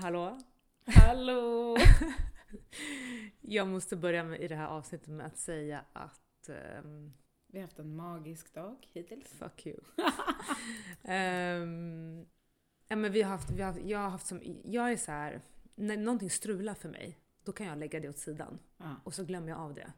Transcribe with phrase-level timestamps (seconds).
[0.00, 0.38] Hallå?
[0.86, 1.76] Hallå!
[3.40, 7.12] Jag måste börja med, i det här avsnittet med att säga att ehm,
[7.46, 9.28] Vi har haft en magisk dag hittills.
[9.28, 9.76] fuck you.
[11.04, 12.26] Ehm,
[12.88, 15.12] ja, men vi har haft, vi har, haft- jag har haft som, jag är så
[15.12, 15.40] här,
[15.74, 18.94] när någonting strular för mig, då kan jag lägga det åt sidan Ja.
[19.04, 19.92] och så glömmer jag av det.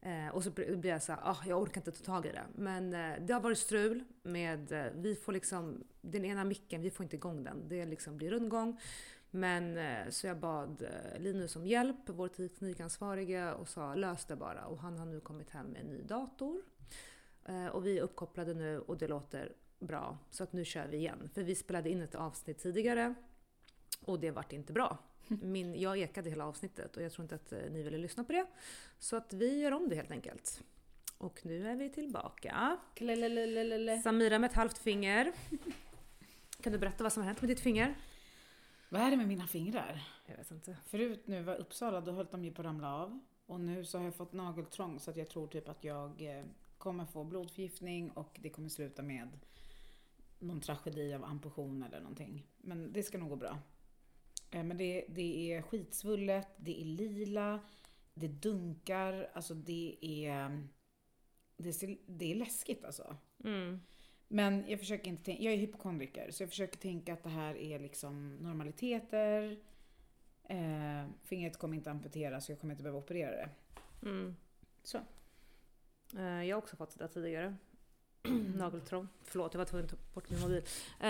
[0.00, 2.44] Eh, och så blir jag så här, ah, jag orkar inte ta tag i det.
[2.54, 6.90] Men eh, det har varit strul med, eh, vi får liksom, den ena micken, vi
[6.90, 7.68] får inte igång den.
[7.68, 8.80] Det liksom blir rundgång.
[9.34, 14.36] Men eh, så jag bad eh, Linus om hjälp, vår teknikansvarige, och sa lös det
[14.36, 14.66] bara.
[14.66, 16.62] Och han har nu kommit hem med en ny dator.
[17.44, 20.18] Eh, och vi är uppkopplade nu och det låter bra.
[20.30, 21.30] Så att nu kör vi igen.
[21.34, 23.14] För vi spelade in ett avsnitt tidigare
[24.00, 24.98] och det vart inte bra.
[25.28, 28.46] Min, jag ekade hela avsnittet och jag tror inte att ni ville lyssna på det.
[28.98, 30.62] Så att vi gör om det helt enkelt.
[31.18, 32.78] Och nu är vi tillbaka.
[34.02, 35.32] Samira med ett halvt finger.
[36.62, 37.94] Kan du berätta vad som har hänt med ditt finger?
[38.92, 40.02] Vad är det med mina fingrar?
[40.26, 40.76] Jag vet inte.
[40.84, 43.20] Förut nu var Uppsala, då höll de ju på att ramla av.
[43.46, 46.44] Och nu så har jag fått nageltrång så att jag tror typ att jag eh,
[46.78, 49.28] kommer få blodförgiftning och det kommer sluta med
[50.38, 52.46] någon tragedi av amputation eller någonting.
[52.58, 53.58] Men det ska nog gå bra.
[54.50, 57.60] Eh, Men det, det är skitsvullet, det är lila,
[58.14, 60.68] det dunkar, alltså det är...
[61.56, 63.16] Det, ser, det är läskigt alltså.
[63.44, 63.80] Mm.
[64.34, 67.54] Men jag försöker inte tänka, jag är hypokondriker, så jag försöker tänka att det här
[67.56, 69.58] är liksom normaliteter.
[70.44, 73.48] Eh, fingret kommer inte amputeras, jag kommer inte behöva operera det.
[74.02, 74.36] Mm.
[74.82, 74.98] Så.
[76.16, 77.56] Eh, Jag har också fått det där tidigare.
[78.56, 79.08] Nageltrång.
[79.24, 80.62] Förlåt, jag var tvungen att ta bort min mobil.
[81.00, 81.08] Eh,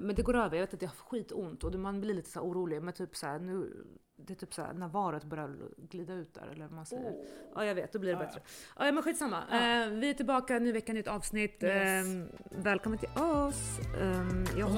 [0.00, 0.56] men det går över.
[0.56, 2.82] Jag vet att jag har skitont och man blir lite så orolig.
[2.82, 3.84] Men typ så här, nu,
[4.16, 7.14] det är typ så här när varet börjar glida ut där eller vad man säger.
[7.54, 7.92] Ja, jag vet.
[7.92, 8.26] Då blir det Ja, ja.
[8.26, 8.40] bättre.
[8.78, 9.42] Ja, men skitsamma.
[9.50, 9.84] Ja.
[9.84, 11.62] Eh, vi är tillbaka, ny vecka, nytt avsnitt.
[11.62, 12.06] Yes.
[12.06, 12.24] Eh,
[12.62, 13.78] välkommen till oss.
[14.00, 14.68] Eh, jag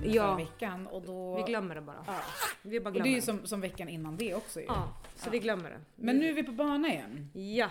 [0.00, 0.22] timme Ja.
[0.26, 1.36] förra veckan och då...
[1.36, 2.04] vi glömmer det bara.
[2.06, 2.20] Ja.
[2.62, 4.66] Vi bara Och det glömmer är ju som, som veckan innan det också ju.
[4.66, 5.30] Ja, så Ja.
[5.30, 5.80] vi glömmer det.
[5.96, 7.30] Men nu är vi på bana igen.
[7.34, 7.70] Ja.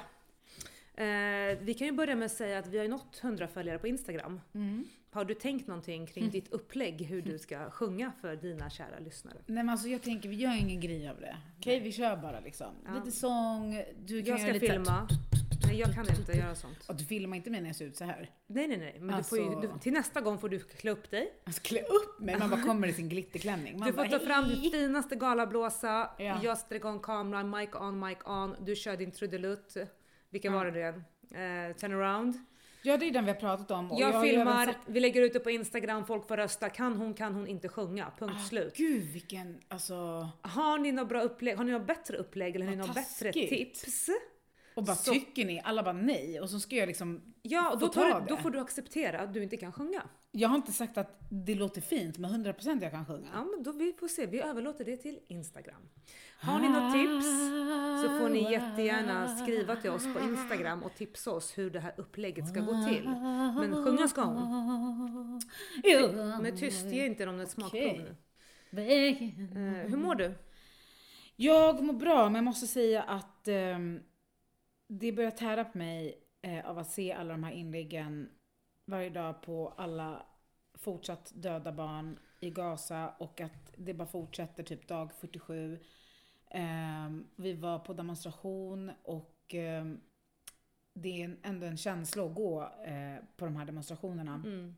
[1.04, 3.78] Eh, vi kan ju börja med att säga att vi har ju nått 100 följare
[3.80, 4.42] på Instagram.
[5.12, 6.32] Har du tänkt någonting kring Mm.
[6.32, 9.36] ditt upplägg, hur du ska sjunga för dina kära lyssnare?
[9.46, 11.38] Nej men alltså jag tänker, vi gör ingen grej av det.
[11.60, 12.68] Okej, vi kör bara liksom.
[12.86, 12.94] Ja.
[12.94, 15.08] Lite sång, du kan Jag göra ska lite så här- filma.
[15.70, 16.90] Nej, jag kan inte göra sånt.
[16.90, 18.30] Och du filmar inte mig när jag ser ut så här.
[18.48, 18.98] Nej, nej, nej.
[19.00, 21.34] Men du får ju, Alltså- du, till nästa gång får du klä upp dig.
[21.46, 23.80] Jag ska klä upp mig, man bara kommer i sin glitterklänning.
[23.80, 26.10] Man Du får bara, ta fram din finaste galablåsa.
[26.18, 26.40] Ja.
[26.44, 28.56] Jag sätter igång kameran, mic on, mic on.
[28.66, 29.78] Du kör din trudelutt.
[30.30, 30.60] Vilken Ja.
[30.60, 31.04] var det igen?
[31.32, 32.34] Eh, turn around.
[32.82, 33.90] Ja det är den vi har pratat om.
[34.00, 36.70] Jag, även filmar, sagt- vi lägger ut det på Instagram, folk får rösta.
[36.70, 38.12] Kan hon, kan hon inte sjunga?
[38.20, 38.76] Punkt Ah, slut.
[38.78, 39.94] Gud vilken, alltså.
[40.42, 41.58] Har ni något bra upplägg?
[41.58, 44.10] Har ni något bättre upplägg eller har ni något bättre tips?
[44.80, 45.62] Och bara Så- tycker ni?
[45.64, 46.40] Alla bara nej.
[46.40, 47.22] Och så ska jag liksom.
[47.42, 48.42] Ja, och då, tar ta du, då det.
[48.42, 50.04] får du acceptera att du inte kan sjunga.
[50.32, 53.28] Jag har inte sagt att det låter fint, men 100% jag kan sjunga.
[53.34, 54.26] Ja, men då vi får se.
[54.26, 55.82] Vi överlåter det till Instagram.
[56.42, 57.26] Har ni något tips
[58.04, 61.94] så får ni jättegärna skriva till oss på Instagram och tipsa oss hur det här
[61.98, 63.10] upplägget ska gå till.
[63.60, 65.42] Men sjunga ska hon.
[66.42, 68.16] Men tyst, ge inte dem ett smakprov nu.
[68.72, 70.34] Eh, hur mår du?
[71.36, 74.00] Jag mår bra, men jag måste säga att ehm,
[74.90, 78.30] det börjar tära på mig eh, av att se alla de här inläggen
[78.86, 80.26] varje dag på alla
[80.74, 85.80] fortsatt döda barn i Gaza och att det bara fortsätter typ dag 47.
[86.52, 90.00] Ehm, vi var på demonstration och ehm,
[90.94, 94.34] det är ändå en känsla att gå eh, på de här demonstrationerna.
[94.34, 94.76] Mm.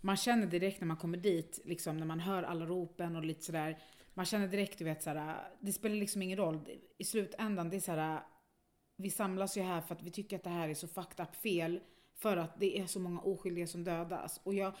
[0.00, 3.42] Man känner direkt när man kommer dit, liksom när man hör alla ropen och lite
[3.42, 3.78] sådär.
[4.14, 6.68] Man känner direkt, du vet såhär, det spelar liksom ingen roll.
[6.98, 8.22] I slutändan, det är såhär,
[8.96, 11.36] vi samlas ju här för att vi tycker att det här är så fucked up
[11.36, 11.80] fel.
[12.16, 14.40] För att det är så många oskyldiga som dödas.
[14.42, 14.72] Och jag,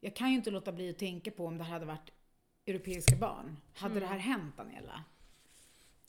[0.00, 2.10] jag kan ju inte låta bli att tänka på om det här hade varit
[2.66, 3.56] europeiska barn.
[3.74, 5.04] Hade det här hänt Daniela?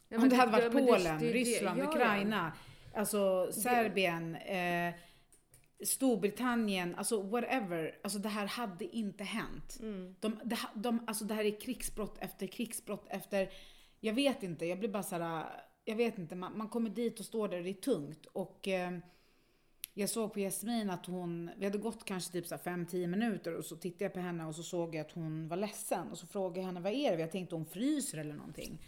[0.09, 1.89] Ja, om det hade varit ja, Polen, det det- Ryssland, ja.
[1.89, 2.53] Ukraina,
[2.95, 4.93] alltså Serbien, eh,
[5.85, 7.99] Storbritannien, alltså whatever.
[8.03, 9.77] Alltså det här hade inte hänt.
[9.79, 10.15] Mm.
[10.19, 13.49] De, ha- de, alltså det här är krigsbrott efter krigsbrott efter,
[13.99, 15.45] jag vet inte, jag blir bara såhär,
[15.87, 18.25] jag vet inte, man, man kommer dit och står där och det är tungt.
[18.25, 18.97] Och eh,
[19.93, 23.75] jag såg på Jasmin att hon, vi hade gått kanske typ 5-10 minuter och så
[23.75, 26.11] tittade jag på henne och så såg jag att hon var ledsen.
[26.11, 27.21] Och så frågade jag henne, vad är det?
[27.21, 28.81] Jag tänkte hon fryser eller någonting.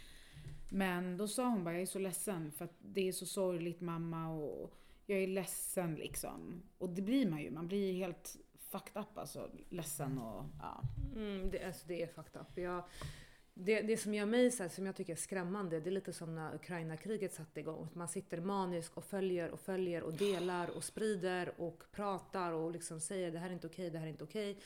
[0.70, 3.80] Men då sa hon bara, jag är så ledsen för att det är så sorgligt
[3.80, 4.74] mamma och
[5.06, 6.62] jag är ledsen liksom.
[6.78, 8.36] Och det blir man ju, man blir helt
[8.70, 9.50] fucked up alltså.
[9.68, 10.82] Ledsen och ja.
[11.16, 12.58] Mm, det, alltså det är fucked up.
[12.58, 12.84] Jag,
[13.64, 16.12] det, det som gör mig så här, som jag tycker är skrämmande, det är lite
[16.12, 17.84] som när Ukraina-kriget satte igång.
[17.84, 22.70] Att man sitter manisk och följer och följer och delar och sprider och pratar och
[22.72, 24.58] liksom säger det här är inte okej, det här är inte okej.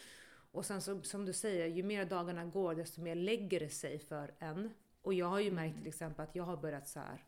[0.53, 3.99] Och sen så, som du säger, ju mer dagarna går desto mer lägger det sig
[3.99, 4.71] för en.
[5.03, 7.25] Och jag har ju märkt till exempel att jag har börjat så här,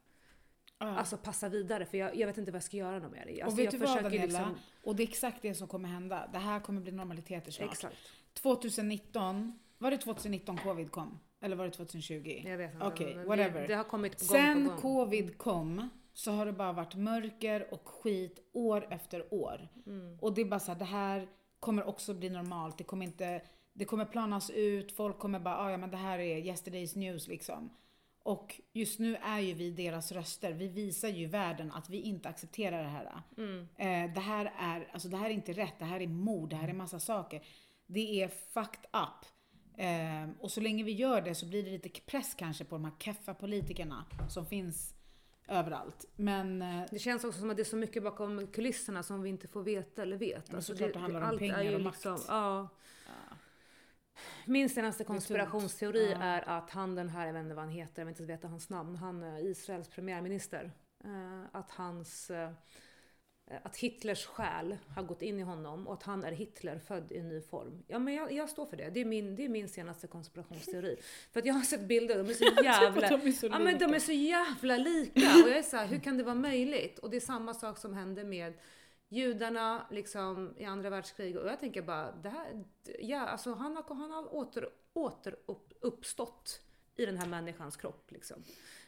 [0.79, 0.87] Ja.
[0.87, 3.43] alltså passa vidare för jag, jag vet inte vad jag ska göra med det.
[3.43, 4.25] Alltså, och vet du vad Daniela?
[4.25, 6.29] liksom- Och det är exakt det som kommer hända.
[6.33, 7.73] Det här kommer bli normaliteter snart.
[7.73, 7.97] Exakt.
[8.35, 11.19] 2019, var det 2019 covid kom?
[11.41, 12.43] Eller var det 2020?
[12.45, 12.87] Jag vet inte.
[12.87, 13.61] Okej, men whatever.
[13.61, 14.81] Det, det har kommit gång Sen på gång.
[14.81, 19.69] covid kom så har det bara varit mörker och skit år efter år.
[19.87, 20.19] Mm.
[20.21, 21.29] Och det är bara så här, det här
[21.61, 22.79] kommer också bli normalt.
[22.79, 23.43] Det kommer inte,
[23.73, 27.29] det kommer planas ut, folk kommer bara, ah, ja men det här är yesterday's news
[27.29, 27.71] liksom.
[28.23, 30.53] Och just nu är ju vi deras röster.
[30.53, 33.23] Vi visar ju världen att vi inte accepterar det här.
[33.37, 33.69] Mm.
[33.77, 36.57] Eh, det här är, alltså det här är inte rätt, det här är mord, det
[36.57, 37.43] här är massa saker.
[37.87, 39.36] Det är fucked up.
[39.77, 42.85] Eh, och så länge vi gör det så blir det lite press kanske på de
[42.85, 44.95] här keffa politikerna som finns
[45.49, 46.05] överallt.
[46.17, 49.29] Men eh, Det känns också som att det är så mycket bakom kulisserna som vi
[49.29, 50.53] inte får veta eller vet.
[50.53, 51.97] Men såklart det handlar om allt pengar och makt.
[51.97, 52.69] liksom, ja.
[53.07, 53.13] ja,
[54.47, 56.19] Min senaste konspirationsteori Ja.
[56.23, 58.49] är att han den här, jag vet inte vad han heter, jag vet inte veta
[58.49, 60.73] hans namn, han är Israels premiärminister.
[61.05, 62.51] Eh, att hans eh,
[63.63, 67.19] att Hitlers själ har gått in i honom och att han är Hitler född i
[67.19, 67.83] en ny form.
[67.87, 68.91] Ja men jag, jag står för det.
[68.91, 70.97] Det är, min, det är min senaste konspirationsteori.
[71.33, 73.09] För att jag har sett bilder, de är så jävla...
[73.09, 75.87] de är så Ja men de är så jävla lika och jag är så här,
[75.87, 76.99] hur kan det vara möjligt?
[76.99, 78.55] Och det är samma sak som hände med
[79.09, 82.65] judarna liksom i andra världskriget och jag tänker bara, det här,
[82.99, 86.61] ja alltså han har, han har åter, åter upp, uppstått
[86.97, 88.43] i den här människans kropp liksom.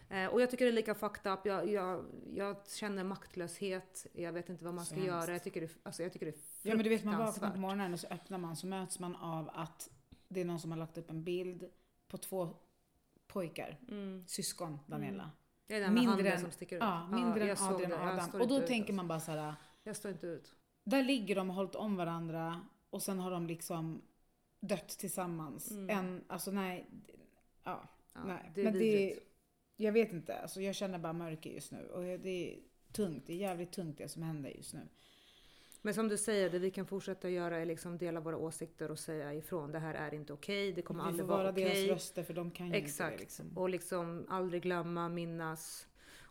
[0.09, 4.33] Eh, och jag tycker det är lika fucked up, jag, jag, jag känner maktlöshet, jag
[4.33, 5.09] vet inte vad man ska Så hemskt.
[5.29, 7.27] göra, jag tycker det, alltså, jag tycker det är Ja men du vet man vaknar
[7.27, 7.61] på fruktansvärt.
[7.61, 9.91] morgonen och så öppnar man så möts man av att
[10.29, 11.71] det är någon som har lagt upp en bild
[12.09, 12.57] på två
[13.27, 14.25] pojkar, Mm.
[14.27, 15.31] syskon Daniela.
[15.67, 16.83] Det den med Mindre än- som sticker ut.
[16.83, 17.97] Ja, mindre jag än Adrian det.
[17.97, 18.41] och Adam.
[18.41, 18.93] Och då ut, tänker alltså.
[18.97, 19.55] man bara så här.
[19.83, 20.55] Jag står inte ut.
[20.85, 24.03] Där ligger de och hållit om varandra och sen har de liksom
[24.61, 25.71] dött tillsammans.
[25.71, 25.91] Mm.
[25.99, 26.87] En, alltså nej,
[27.65, 28.53] ja, Ja, nej.
[28.55, 29.28] det är Men det, vidrigt.
[29.81, 31.87] Jag vet inte, alltså jag känner bara mörker just nu.
[31.87, 32.59] Och det är
[32.93, 34.81] tungt, det är jävligt tungt det som händer just nu.
[35.83, 38.99] Men som du säger, det vi kan fortsätta göra är liksom dela våra åsikter och
[38.99, 39.73] säga ifrån.
[39.73, 41.91] Det här är inte okej, det kommer Vi får aldrig vara vara deras okej.
[41.91, 43.17] röster för de kan ju inte Exakt.
[43.17, 43.59] det liksom.
[43.59, 45.88] Och liksom aldrig glömma, minnas.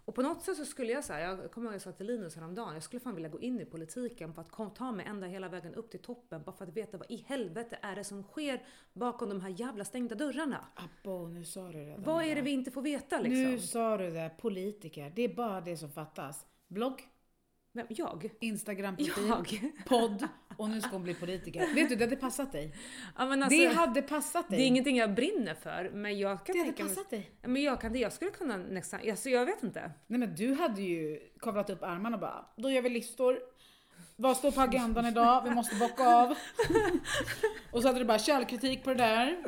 [0.07, 2.35] Och på något sätt så skulle jag säga, jag kommer ihåg jag sa till Linus
[2.35, 5.49] häromdagen, jag skulle fan vilja gå in i politiken för att ta mig ända hela
[5.49, 8.63] vägen upp till toppen bara för att veta vad i helvete är det som sker
[8.93, 10.65] bakom de här jävla stängda dörrarna.
[10.75, 11.95] Abbo, nu sa du det.
[11.97, 13.43] Vad är det vi inte får veta liksom?
[13.43, 15.11] Nu sa du det, politiker.
[15.15, 16.45] Det är bara det som fattas.
[16.67, 17.01] Blogg,
[17.71, 18.29] Vem, jag?
[18.39, 19.71] Instagram-profil, Jag?
[19.85, 20.27] podd
[20.57, 21.75] och nu ska hon bli politiker.
[21.75, 22.75] Vet du, det hade passat dig.
[23.17, 24.57] Ja, alltså, det hade passat dig.
[24.57, 26.95] det är ingenting jag brinner för, men jag kan det hade tänka mig...
[26.95, 27.31] passat dig.
[27.41, 29.91] Ja, Men jag kan jag skulle kunna nästan, alltså jag vet inte.
[30.07, 33.39] Nej men du hade ju kavlat upp armarna och bara, då gör vi listor.
[34.15, 35.43] Vad står på agendan idag?
[35.43, 36.29] Vi måste bocka av.
[37.71, 39.43] och så hade du bara källkritik på det där.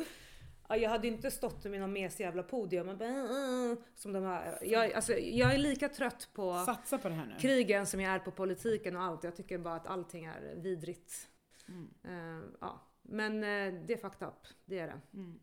[0.70, 4.24] Ja, jag hade inte stått med någon mes jävla podium och bara, "Mm", som de
[4.24, 4.58] här.
[4.62, 7.36] Jag, alltså, jag är lika trött på Satsa på det här nu.
[7.40, 9.24] krigen som jag är på politiken och allt.
[9.24, 11.30] Jag tycker bara att allting är vidrigt.
[11.68, 11.90] Mm.
[12.04, 12.82] Eh, ja.
[13.02, 15.02] Men uh, det är fucked up, det är det.
[15.14, 15.40] Mm.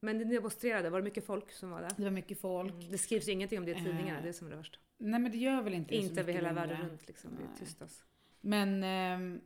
[0.00, 1.90] Men det demonstrerade, var det mycket folk som var där?
[1.96, 2.72] Det var mycket folk.
[2.74, 2.90] Mm.
[2.90, 4.78] Det skrivs ingenting om det i tidningarna, Eh, det är som är det värsta.
[4.98, 8.04] Nej men det gör väl inte det Inte över hela världen runt liksom, det tystas.
[8.40, 9.40] Men ehm,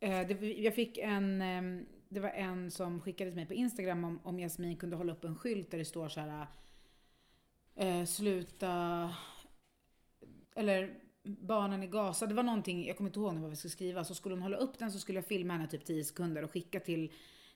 [0.00, 0.32] eh,
[0.64, 4.38] jag fick en, ehm, det var en som skickade till mig på Instagram om, om
[4.38, 6.46] Jasmin kunde hålla upp en skylt där det står så här
[7.74, 9.10] eh, sluta
[10.54, 12.26] eller barnen i Gaza.
[12.26, 14.04] Det var någonting, jag kommer inte ihåg nu vad vi skulle skriva.
[14.04, 16.50] Så skulle hon hålla upp den så skulle jag filma henne typ 10 sekunder och
[16.50, 17.12] skicka till,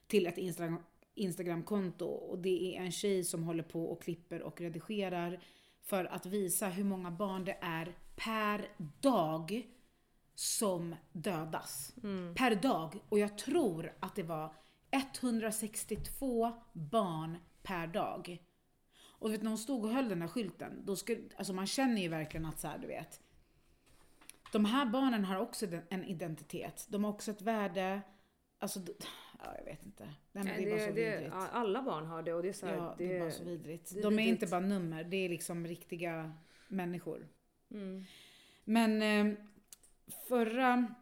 [0.07, 0.79] till ett Instagram,
[1.15, 2.05] Instagramkonto.
[2.05, 5.43] Och det är en tjej som håller på och klipper och redigerar
[5.81, 8.67] för att visa hur många barn det är per
[9.01, 9.67] dag
[10.39, 11.95] som dödas.
[12.35, 12.99] Per dag.
[13.09, 14.53] Och jag tror att det var
[14.91, 18.43] 162 barn per dag.
[19.01, 22.01] Och vet när hon stod och höll den där skylten, då skulle, alltså man känner
[22.01, 23.21] ju verkligen att så här, du vet.
[24.51, 26.87] De här barnen har också en identitet.
[26.89, 28.01] De har också ett värde.
[28.59, 28.79] Alltså,
[29.43, 30.03] ja, jag vet inte.
[30.03, 31.35] Nej, men det, är bara så det, vidrigt.
[31.51, 33.91] alla barn har det och det är så här, ja, det, är bara så vidrigt.
[33.93, 34.29] det De är vidrigt.
[34.29, 36.33] inte bara nummer, det är liksom riktiga
[36.67, 37.27] människor.
[37.71, 38.05] Mm.
[38.63, 39.37] Men eh,
[40.27, 40.95] förra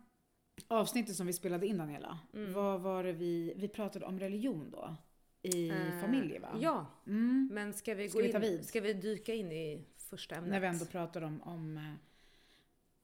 [0.68, 2.54] avsnittet som vi spelade in Daniela, Mm.
[2.54, 4.96] vad var det vi, vi pratade om religion då?
[5.42, 6.58] I Eh, familjer va?
[6.62, 7.50] Ja, Mm.
[7.52, 8.66] men ska vi, Ska gå vi in, vid?
[8.66, 10.52] ska vi dyka in i första ämnet?
[10.52, 11.94] När vi ändå pratar om, om eh,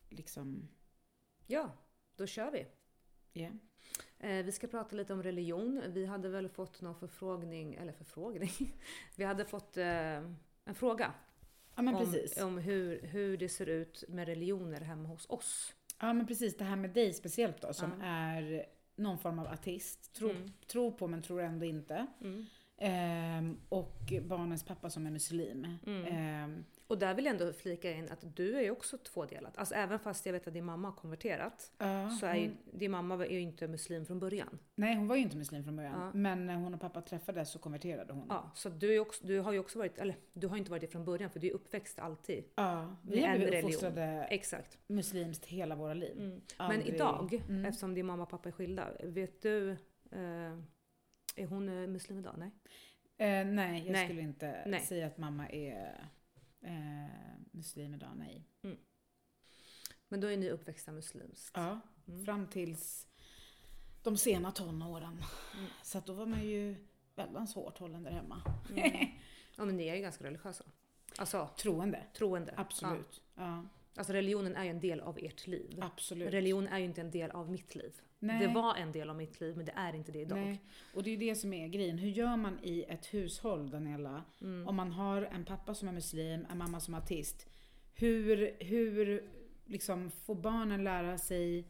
[0.09, 0.67] liksom,
[1.47, 1.71] Ja,
[2.15, 2.65] då kör vi.
[3.33, 3.49] ja.
[4.19, 5.81] Eh, vi ska prata lite om religion.
[5.87, 8.51] Vi hade väl fått någon förfrågning, eller förfrågning?
[9.15, 10.35] Vi hade fått en
[10.75, 11.13] fråga
[11.75, 15.73] Ja men om, om hur, hur det ser ut med religioner hemma hos oss.
[16.03, 18.05] Ja men precis, det här med dig speciellt då som Ja.
[18.05, 20.13] är någon form av artist.
[20.15, 20.51] Tror, Mm.
[20.67, 22.07] tror på men tror ändå inte.
[22.21, 22.45] Mm.
[22.77, 25.67] Ehm, och barnens pappa som är muslim.
[25.85, 26.05] Mm.
[26.05, 29.57] Ehm, Och där vill jag ändå flika in att du är ju också tvådelat.
[29.57, 32.57] Alltså även fast jag vet att din mamma har konverterat ja, så är ju, hon,
[32.79, 34.59] din mamma var ju inte muslim från början.
[34.75, 36.01] nej hon var ju inte muslim från början.
[36.01, 36.11] Ja.
[36.13, 38.25] Men när hon och pappa träffades så konverterade hon.
[38.29, 40.81] Ja, så du, är också, du har ju också varit, eller du har inte varit
[40.81, 42.43] det från början för du är uppväxt alltid.
[42.55, 44.77] Ja, vi har blivit uppfostrade Exakt.
[44.87, 46.17] muslimskt hela våra liv.
[46.17, 46.41] Mm.
[46.57, 47.65] Men idag, Mm.
[47.65, 49.71] eftersom din mamma och pappa är skilda, vet du,
[50.11, 50.57] eh,
[51.35, 52.35] är hon eh, muslim idag?
[52.37, 52.51] Nej?
[53.17, 54.05] Eh, nej, jag Nej.
[54.07, 54.79] skulle inte Nej.
[54.79, 56.07] säga att mamma är
[56.63, 58.43] eh, muslim idag, nej.
[60.07, 61.51] Men då är ni uppväxta muslimskt?
[61.55, 62.25] Ja, Mm.
[62.25, 63.07] fram tills
[64.03, 65.23] de sena tonåren.
[65.57, 65.69] Mm.
[65.83, 66.75] Så att då var man ju
[67.15, 68.41] väldigt hårt hållen där hemma.
[68.69, 69.07] Mm.
[69.55, 70.63] Ja men ni är ju ganska religiösa.
[71.17, 72.53] Alltså Troende, troende.
[72.57, 73.21] absolut.
[73.35, 73.43] Ja.
[73.43, 73.65] Ja.
[73.95, 75.79] Alltså religionen är ju en del av ert liv.
[75.81, 76.33] absolut.
[76.33, 78.01] Religion är ju inte en del av mitt liv.
[78.23, 78.47] Nej.
[78.47, 80.37] Det var en del av mitt liv men det är inte det idag.
[80.37, 80.61] Nej.
[80.93, 81.97] Och det är ju det som är grejen.
[81.97, 84.23] Hur gör man i ett hushåll, Daniela?
[84.41, 84.67] Mm.
[84.67, 87.49] Om man har en pappa som är muslim, en mamma som är artist.
[87.93, 89.29] Hur, hur
[89.65, 91.67] liksom får barnen lära sig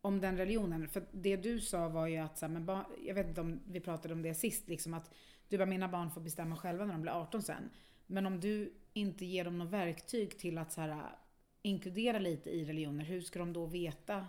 [0.00, 0.88] om den religionen?
[0.88, 3.60] För det du sa var ju att, så här, men barn, jag vet inte om
[3.66, 5.14] vi pratade om det sist, liksom att
[5.48, 7.70] du bara, mina barn får bestämma själva när de blir 18 sen.
[8.06, 11.16] Men om du inte ger dem något verktyg till att så här,
[11.62, 14.26] inkludera lite i religioner, hur ska de då veta?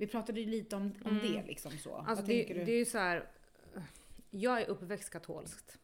[0.00, 1.32] Vi pratade ju lite om, om Mm.
[1.32, 1.94] det liksom så.
[1.94, 3.30] Alltså det, det är ju så här.
[4.30, 5.78] Jag är uppväxt katolskt.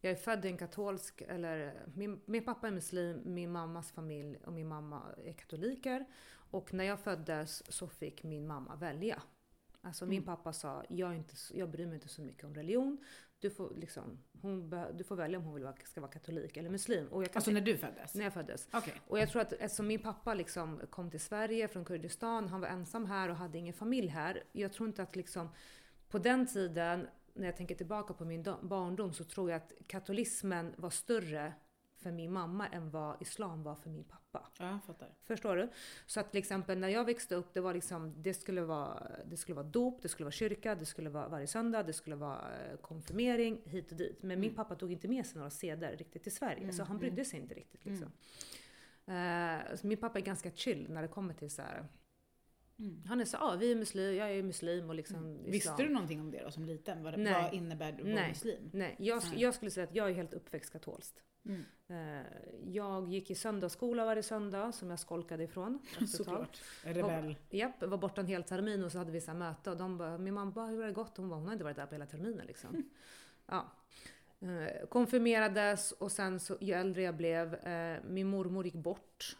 [0.00, 4.38] Jag är född i en katolsk, eller min, min pappa är muslim, min mammas familj
[4.44, 6.04] och min mamma är katoliker.
[6.50, 9.22] Och när jag föddes så fick min mamma välja.
[9.80, 10.26] Alltså min Mm.
[10.26, 12.98] pappa sa, jag, inte, jag bryr mig inte så mycket om religion.
[13.42, 16.70] Du får, liksom, hon du får välja om hon vill vara, ska vara katolik eller
[16.70, 17.06] muslim.
[17.08, 18.14] Och jag kan Alltså när du föddes?
[18.14, 18.68] när jag föddes.
[18.72, 18.94] Okej.
[19.08, 22.68] Och jag tror att eftersom min pappa liksom kom till Sverige från Kurdistan, han var
[22.68, 24.42] ensam här och hade ingen familj här.
[24.52, 25.48] Jag tror inte att liksom
[26.08, 29.72] på den tiden, när jag tänker tillbaka på min do- barndom, så tror jag att
[29.86, 31.52] katolismen var större
[32.02, 34.48] för min mamma än vad islam var för min pappa.
[34.58, 35.08] Ja, fattar.
[35.22, 35.68] Förstår du?
[36.06, 39.36] Så att till exempel när jag växte upp, det var liksom, det skulle vara, det
[39.36, 42.40] skulle vara dop, det skulle vara kyrka, det skulle vara varje söndag, det skulle vara
[42.56, 44.22] eh, konfirmering, hit och dit.
[44.22, 44.56] Men min Mm.
[44.56, 47.00] pappa tog inte med sig några seder riktigt till Sverige, Mm, så han mm.
[47.00, 48.12] brydde sig inte riktigt liksom.
[49.06, 51.88] Eh, så min pappa är ganska chill när det kommer till så här.
[52.78, 53.02] Mm.
[53.06, 55.50] Han är så ah, vi är muslim, jag är muslim och liksom islam.
[55.52, 57.02] Visste du någonting om det då som liten?
[57.02, 58.70] Vad, vad innebär det att vara muslim?
[58.72, 61.22] Nej, jag, jag skulle säga att jag är helt uppväxt katolskt.
[61.44, 61.64] Mm.
[61.88, 62.26] Eh,
[62.64, 65.78] jag gick i söndagsskola varje söndag som jag skolkade ifrån.
[66.08, 66.62] Såklart.
[66.82, 67.36] Rebell.
[67.50, 70.18] Japp, var borta en hel termin och så hade vi så möte och de bara,
[70.18, 71.16] min mamma bara, hur har det gått?
[71.16, 72.90] Hon bara, hon har inte varit där på hela terminen liksom.
[73.46, 73.72] ja.
[74.40, 79.36] Eh, konfirmerades och sen så, ju äldre jag blev, eh, min mormor gick bort.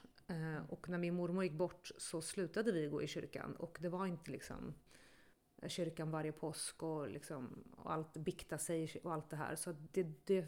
[0.68, 4.06] Och när min mormor gick bort så slutade vi gå i kyrkan och det var
[4.06, 4.74] inte liksom
[5.66, 9.56] kyrkan varje påsk och, liksom, och allt bikta sig och allt det här.
[9.56, 10.42] Så det, det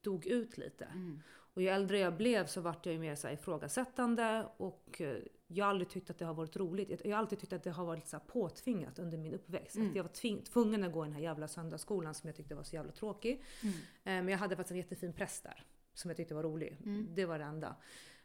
[0.00, 0.84] dog ut lite.
[0.84, 1.20] Mm.
[1.54, 5.16] Och ju äldre jag blev så vart jag ju mer så här ifrågasättande och eh,
[5.46, 7.00] jag har aldrig tyckt att det har varit roligt.
[7.04, 9.76] Jag- har alltid tyckt att det har varit så påtvingat under min uppväxt.
[9.76, 9.88] Mm.
[9.88, 12.54] Att jag var tving, tvungen att gå i den här jävla söndagsskolan som jag tyckte
[12.54, 13.42] var så jävla tråkig.
[13.62, 13.74] Mm.
[13.74, 16.76] Eh, Men jag hade faktiskt en jättefin präst där som jag tyckte var rolig.
[16.84, 17.06] Mm.
[17.14, 17.76] Det var det enda.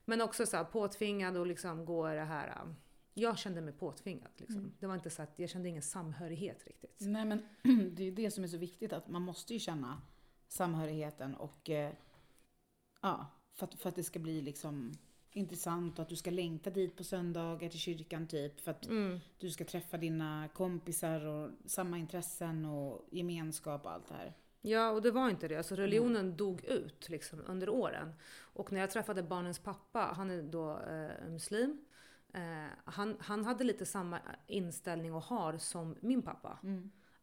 [0.06, 2.48] Men också så här påtvingad och liksom gå i det här.
[2.48, 2.74] eh,
[3.14, 4.32] Jag kände mig påtvingad.
[4.38, 4.58] Liksom.
[4.60, 4.72] Mm.
[4.80, 6.96] Det var inte så att jag kände ingen samhörighet riktigt.
[7.00, 7.46] Nej men
[7.96, 10.02] det är ju det som är så viktigt att man måste ju känna
[10.48, 11.92] samhörigheten och eh,
[13.02, 14.92] ja, för att, för att det ska bli liksom
[15.32, 19.20] intressant och att du ska längta dit på söndagar till kyrkan typ för att Mm.
[19.40, 24.34] du ska träffa dina kompisar och samma intressen och gemenskap och allt det här.
[24.62, 25.58] Ja, och det var inte det.
[25.58, 28.14] Alltså religionen dog ut liksom, under åren.
[28.54, 31.86] Och när jag träffade barnens pappa, han är då eh, muslim.
[32.34, 36.60] Eh, han, han hade lite samma inställning och har som min pappa.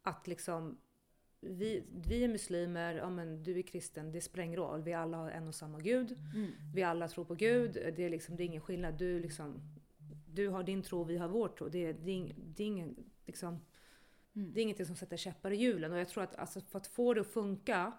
[0.01, 0.77] Att liksom,
[1.43, 4.81] vi, vi är muslimer, ja men du är kristen, det spelar ingen roll.
[4.81, 6.11] Vi alla har en och samma gud.
[6.35, 6.51] Mm.
[6.73, 7.71] Vi alla tror på Gud.
[7.73, 8.93] Det är, liksom, det är ingen skillnad.
[8.97, 9.61] Du, liksom,
[10.33, 11.69] du har din tro, vi har vår tro.
[11.69, 12.95] Det, är- det, är, det är ingen
[13.25, 13.59] liksom,
[14.35, 14.53] Mm.
[14.53, 15.91] det är ingenting som sätter käppar i hjulen.
[15.93, 17.91] Och jag tror att alltså, för att få det att funka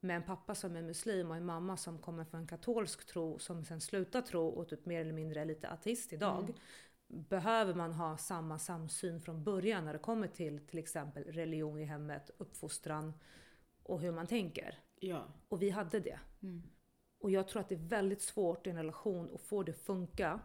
[0.00, 3.38] med en pappa som är muslim och en mamma som kommer från en katolsk tro
[3.38, 6.38] som sen slutar tro och typ mer eller mindre är lite ateist idag.
[6.42, 6.54] Mm.
[7.08, 11.84] Behöver man ha samma samsyn från början när det kommer till till exempel religion i
[11.84, 13.12] hemmet, uppfostran
[13.82, 14.78] och hur man tänker.
[15.00, 15.24] Ja.
[15.48, 16.20] Och vi hade det.
[16.42, 16.62] Mm.
[17.18, 19.78] Och jag tror att det är väldigt svårt i en relation att få det att
[19.78, 20.40] funka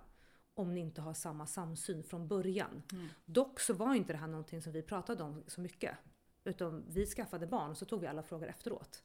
[0.54, 2.84] om ni inte har samma samsyn från början.
[2.92, 3.08] Mm.
[3.26, 5.98] Dock så var inte det här någonting som vi pratade om så mycket.
[6.44, 9.04] Utan vi skaffade barn och så tog vi alla frågor efteråt.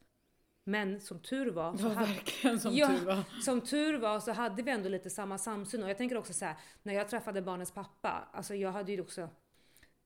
[0.68, 2.88] Men som tur var så var hade, verkligen som Ja.
[2.88, 3.24] tur var.
[3.42, 5.82] som tur var så hade vi ändå lite samma samsyn.
[5.82, 9.00] Och jag tänker också så här, när jag träffade barnens pappa, alltså jag hade ju
[9.00, 9.28] också,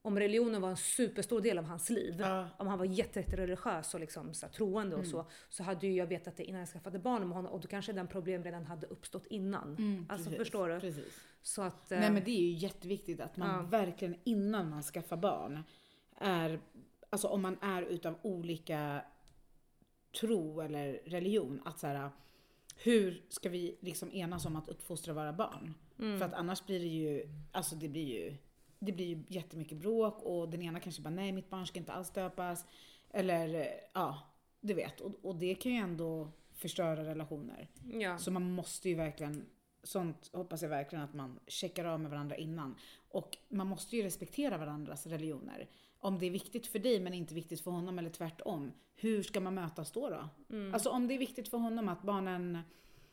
[0.02, 2.48] om religionen var en superstor del av hans liv, Ja.
[2.58, 5.92] om han var jätte- jättereligiös och liksom så här, troende och så, så hade ju
[5.92, 8.64] jag vetat det innan jag skaffade barn med honom och då kanske den problem redan
[8.66, 9.76] hade uppstått innan.
[9.76, 10.80] Mm, Alltså, precis, förstår du?
[10.80, 11.20] Precis.
[11.42, 13.62] Så att, Nej eh, men det är ju jätteviktigt att man Ja.
[13.78, 15.62] verkligen innan man skaffar barn
[16.18, 16.60] är,
[17.10, 19.04] alltså om man är utav olika
[20.20, 22.10] tro eller religion, att så här,
[22.76, 25.74] hur ska vi liksom enas om att uppfostra våra barn?
[25.98, 26.18] mm.
[26.18, 28.36] För att annars blir det ju, alltså det blir ju,
[28.78, 31.92] det blir ju jättemycket bråk och den ena kanske bara nej mitt barn ska inte
[31.92, 32.66] alls döpas.
[33.10, 34.18] Eller ja,
[34.60, 35.00] du vet.
[35.00, 37.68] Och, och det kan ju ändå förstöra relationer.
[37.92, 38.18] ja.
[38.18, 39.46] Så man måste ju verkligen,
[39.82, 42.76] sånt hoppas jag verkligen att man checkar av med varandra innan.
[43.08, 45.68] Och man måste ju respektera varandras religioner.
[46.04, 48.72] Om det är viktigt för dig men inte viktigt för honom eller tvärtom.
[48.94, 50.10] Hur ska man mötas då?
[50.10, 50.28] då?
[50.56, 50.74] Mm.
[50.74, 52.58] Alltså om det är viktigt för honom att barnen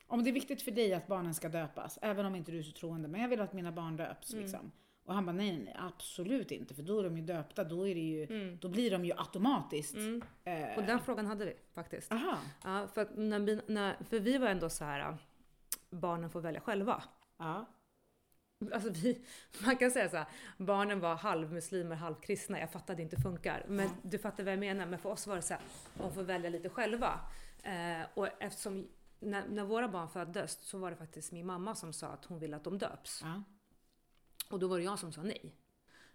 [0.07, 2.63] om det är viktigt för dig att barnen ska döpas, även om inte du är
[2.63, 4.33] så troende, men jag vill att mina barn döps.
[4.33, 4.43] Mm.
[4.43, 4.71] Liksom.
[5.05, 7.95] Och han bara nej, nej, absolut inte, för då är de ju döpta, då, är
[7.95, 8.57] det ju, Mm.
[8.61, 9.95] då blir de ju automatiskt.
[9.95, 10.21] Mm.
[10.43, 12.11] Eh, Och den frågan hade vi faktiskt.
[12.11, 12.37] aha.
[12.63, 15.17] Ja, för, när när, för vi var ändå så här,
[15.89, 17.03] barnen får välja själva.
[17.37, 17.65] Ja.
[18.73, 19.21] Alltså vi,
[19.65, 22.59] man kan säga så här, barnen var halvmuslimer, halvkristna.
[22.59, 23.65] Jag fattar att det inte funkar.
[23.67, 24.85] Men du fattar vad jag menar.
[24.85, 25.63] Men för oss var det så här,
[25.97, 27.19] de får välja lite själva.
[27.63, 28.87] Eh, och eftersom,
[29.19, 32.39] när, när våra barn föddes så var det faktiskt min mamma som sa att hon
[32.39, 33.21] ville att de döps.
[33.23, 33.43] Ja.
[34.49, 35.55] Och då var det jag som sa nej.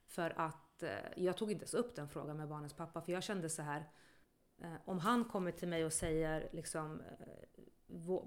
[0.06, 3.00] För att eh, jag tog inte ens upp den frågan med barnens pappa.
[3.00, 3.84] För jag kände så här,
[4.62, 7.62] eh, om han kommer till mig och säger liksom, eh,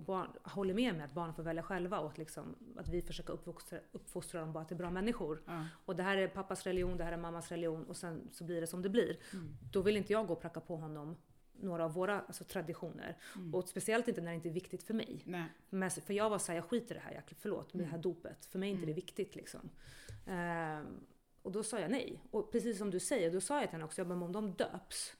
[0.05, 3.33] barn, håller med mig att barnen får välja själva och att, liksom, att vi försöker
[3.33, 5.41] uppfostra, uppfostra dem bara till bra människor.
[5.45, 5.65] Ja.
[5.85, 8.61] Och det här är pappas religion, det här är mammas religion och sen så blir
[8.61, 9.17] det som det blir.
[9.33, 9.57] Mm.
[9.71, 11.17] Då vill inte jag gå och pracka på honom
[11.59, 13.17] några av våra alltså, traditioner.
[13.35, 13.55] Mm.
[13.55, 15.21] Och speciellt inte när det inte är viktigt för mig.
[15.25, 15.45] Nej.
[15.69, 17.97] Men, för jag var såhär, jag skiter i det här, jag, förlåt, med det här
[17.97, 18.01] Mm.
[18.01, 18.45] dopet.
[18.45, 18.95] För mig är inte Mm.
[18.95, 19.69] det viktigt liksom.
[20.25, 20.99] Ehm,
[21.41, 22.21] och då sa jag nej.
[22.31, 24.53] Och precis som du säger, då sa jag till henne också, ja, men om de
[24.53, 25.16] döps,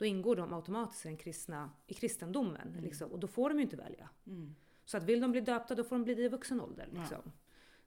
[0.00, 2.68] då ingår de automatiskt i, kristna, i kristendomen.
[2.68, 2.84] Mm.
[2.84, 4.08] Liksom, och då får de ju inte välja.
[4.26, 4.54] Mm.
[4.84, 6.88] Så att vill de bli döpta, då får de bli det i vuxen ålder.
[6.94, 7.00] Ja.
[7.00, 7.32] Liksom.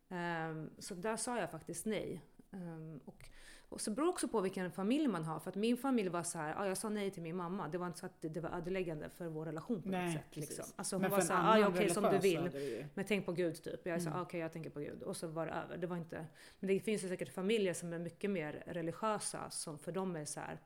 [0.10, 2.22] Ehm, så där sa jag faktiskt nej.
[2.52, 3.30] Ehm, och,
[3.70, 5.40] och så beror det också på vilken familj man har.
[5.40, 7.68] För att min familj var så här, ja, jag sa nej till min mamma.
[7.68, 10.14] Det var inte så att det, det var ödeläggande för vår relation på Nej, något
[10.14, 10.32] sätt.
[10.32, 10.50] precis.
[10.58, 10.74] Liksom.
[10.76, 12.50] Alltså hon Men var så här, ah, ja, okej som du vill.
[12.94, 13.86] Men tänk på Gud typ.
[13.86, 14.20] Jag sa, Mm.
[14.20, 15.04] ah, okej jag tänker på Gud.
[15.04, 15.78] Och så var det över.
[15.78, 16.26] Det var inte...
[16.60, 20.26] Men det finns ju säkert familjer som är mycket mer religiösa som för dem är
[20.26, 20.60] så här.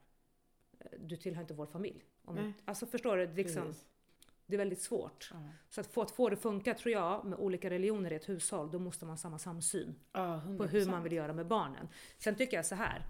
[0.99, 2.03] Du tillhör inte vår familj.
[2.25, 3.25] Om, alltså förstår du?
[3.25, 3.73] Det är Liksom,
[4.45, 5.29] det är väldigt svårt.
[5.33, 5.43] Ja.
[5.69, 8.71] Så att få, att få det funka tror jag med olika religioner i ett hushåll,
[8.71, 10.91] då måste man ha samma samsyn Ja, på hur 100%.
[10.91, 11.87] man vill göra med barnen.
[12.17, 13.05] Sen tycker jag så här.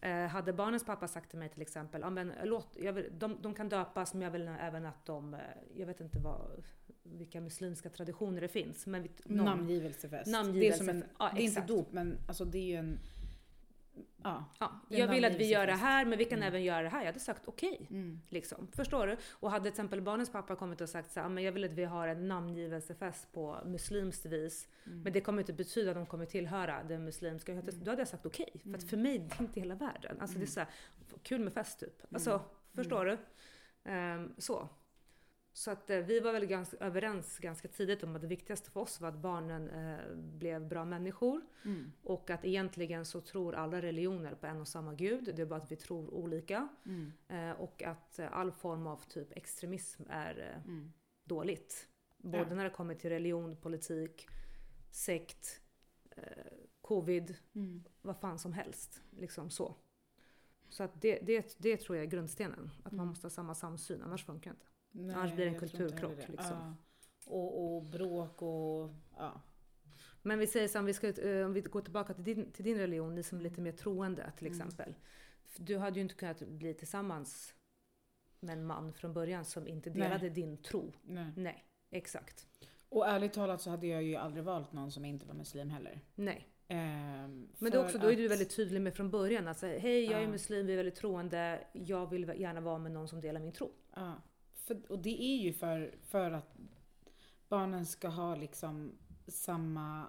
[0.00, 3.36] Eh, hade barnens pappa sagt till mig till exempel, ja, men, låt, jag vill, de,
[3.42, 5.40] de kan döpas men jag vill även att de, eh,
[5.76, 6.64] jag vet inte vad,
[7.02, 8.86] vilka muslimska traditioner det finns.
[8.86, 10.30] Men vi, någon- Namngivelsefest.
[10.30, 12.76] Namngivelse- det är, som en, ja, det är inte dop men alltså det är ju
[12.76, 12.98] en...
[14.22, 14.44] Ja.
[14.60, 16.48] ja, jag vill att vi gör det här men vi kan Mm.
[16.48, 16.98] även göra det här.
[16.98, 17.86] Jag hade sagt okej.
[17.90, 18.20] Mm.
[18.28, 18.68] Liksom.
[18.72, 19.16] Förstår du?
[19.30, 21.64] Och hade till exempel barnens pappa kommit och sagt så här, "Ah, men jag vill
[21.64, 24.68] att vi har en namngivelsefest på muslimskt vis.
[24.86, 25.00] Mm.
[25.02, 27.52] Men det kommer inte betyda att de kommer tillhöra den muslimska.
[27.52, 27.64] Mm.
[27.84, 28.60] Då hade jag sagt okej.
[28.62, 30.16] För att för mig, det är inte hela världen.
[30.20, 30.68] Alltså det är så här,
[31.22, 32.14] kul med fest typ.
[32.14, 32.44] Alltså, Mm.
[32.74, 33.18] förstår du?
[33.84, 34.68] Ehm, så.
[35.56, 38.80] Så att eh, vi var väl ganska överens ganska tidigt om att det viktigaste för
[38.80, 41.40] oss var att barnen eh, blev bra människor.
[41.64, 41.92] Mm.
[42.02, 45.32] Och att egentligen så tror alla religioner på en och samma gud.
[45.36, 46.68] Det är bara att vi tror olika.
[46.86, 47.12] Mm.
[47.28, 50.92] Eh, och att eh, all form av typ extremism är eh, Mm.
[51.24, 51.88] dåligt.
[52.16, 52.54] Både Ja.
[52.54, 54.26] när det kommer till religion, politik,
[54.90, 55.60] sekt,
[56.10, 56.22] eh,
[56.80, 57.84] covid, Mm.
[58.02, 59.02] vad fan som helst.
[59.10, 59.74] Liksom så.
[60.68, 62.70] Så att det, det, det tror jag är grundstenen.
[62.78, 63.06] Att man Mm.
[63.08, 64.66] måste ha samma samsyn, annars funkar det inte.
[64.96, 66.28] Nej, Annars blir det en kulturkrock, det.
[66.32, 66.56] liksom.
[66.56, 66.74] Ja.
[67.26, 68.90] Och, och bråk och...
[69.16, 69.40] Ja.
[70.22, 72.64] Men vi säger så om vi, ska, eh, om vi går tillbaka till din, till
[72.64, 74.56] din religion, ni som är lite mer troende till Mm.
[74.58, 74.94] exempel.
[75.56, 77.54] Du hade ju inte kunnat bli tillsammans
[78.40, 79.98] med en man från början som inte Nej.
[79.98, 80.92] delade din tro.
[81.02, 81.32] Nej.
[81.36, 82.46] Nej, exakt.
[82.88, 86.00] Och ärligt talat så hade jag ju aldrig valt någon som inte var muslim heller.
[86.14, 86.48] Nej.
[86.68, 89.48] Ehm, Men det också, då är du väldigt tydlig med från början.
[89.48, 91.66] Alltså, hej jag är muslim, vi är väldigt troende.
[91.72, 93.72] Jag vill gärna vara med någon som delar min tro.
[93.94, 94.14] Ja,
[94.64, 96.56] för, och det är ju för, för att
[97.48, 100.06] barnen ska ha liksom samma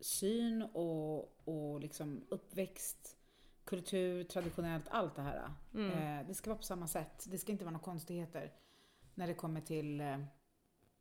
[0.00, 3.16] syn och, och liksom uppväxt,
[3.64, 5.54] kultur, traditionellt, allt det här.
[5.74, 5.90] Mm.
[5.90, 7.26] Eh, det ska vara på samma sätt.
[7.30, 8.52] Det ska inte vara några konstigheter
[9.14, 10.24] när det kommer till, eh,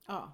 [0.08, 0.34] ja,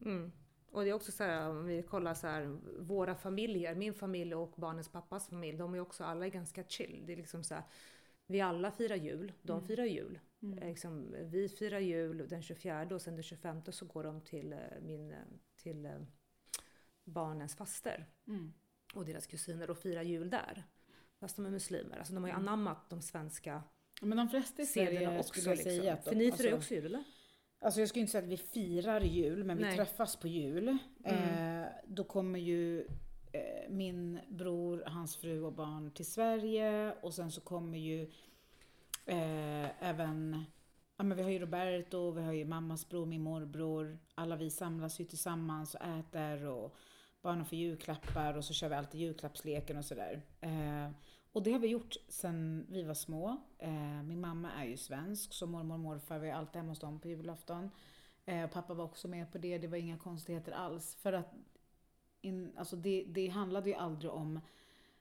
[0.00, 0.32] Mm.
[0.70, 4.34] Och det är också så här, om vi kollar så här, våra familjer, min familj
[4.34, 7.02] och barnens pappas familj, de är också alla ganska chill.
[7.06, 7.64] Det är liksom så här,
[8.28, 9.66] vi alla firar jul, de Mm.
[9.66, 10.18] firar jul.
[10.42, 10.58] Mm.
[10.58, 14.52] Eh, Liksom, vi firar jul den 24 och sen den 25 så går de till,
[14.52, 15.18] eh, min, eh,
[15.56, 15.88] till
[17.04, 18.52] barnens faster Mm.
[18.94, 20.64] och deras kusiner och firar jul där.
[21.20, 21.98] Fast de är muslimer.
[21.98, 22.48] Alltså de har ju Mm.
[22.48, 23.62] anammat de svenska
[24.02, 25.28] Men de flesta i Sverige också.
[25.28, 25.72] skulle jag Liksom.
[25.72, 27.04] säga att de, För ni firar ju alltså, också jul eller?
[27.60, 29.76] Alltså jag skulle inte säga att vi firar jul, men vi Nej.
[29.76, 30.78] träffas på jul.
[31.04, 31.62] Mm.
[31.62, 32.86] Eh, då kommer ju
[33.32, 38.02] Eh, min bror, hans fru och barn till Sverige och sen så kommer ju
[39.06, 40.44] eh, även
[41.00, 43.98] Ja, men vi har ju Roberto, vi har ju mammas bror, min morbror.
[44.14, 46.76] Alla vi samlas ju tillsammans och äter och
[47.22, 50.22] barnen får julklappar och så kör vi alltid julklappsleken och sådär.
[50.40, 50.90] Eh,
[51.32, 53.36] och det har vi gjort sedan vi var små.
[53.58, 56.78] Eh, min mamma är ju svensk så mormor och morfar, vi är alltid hemma hos
[56.78, 57.70] dem på julafton.
[58.24, 60.94] Eh, pappa var också med på det, det var inga konstigheter alls.
[60.94, 61.34] För att
[62.20, 64.40] in, alltså det, det handlade ju aldrig om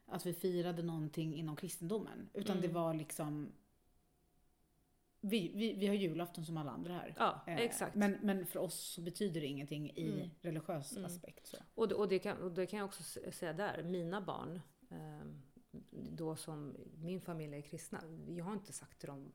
[0.06, 2.30] att vi firade någonting inom kristendomen.
[2.34, 2.68] Utan Mm.
[2.70, 3.52] det var liksom
[5.22, 7.14] vi, vi, vi har julafton som alla andra här.
[7.18, 7.96] Ja, Eh, exakt.
[7.96, 10.30] Men, men för oss så betyder det ingenting i Mm.
[10.42, 11.06] religiös Mm.
[11.06, 11.48] aspekt.
[11.48, 11.58] Så.
[11.76, 15.28] Och, det, och, det kan, och det kan jag också säga där, mina barn, eh,
[15.92, 19.32] då som min familj är kristna, jag har inte sagt till dem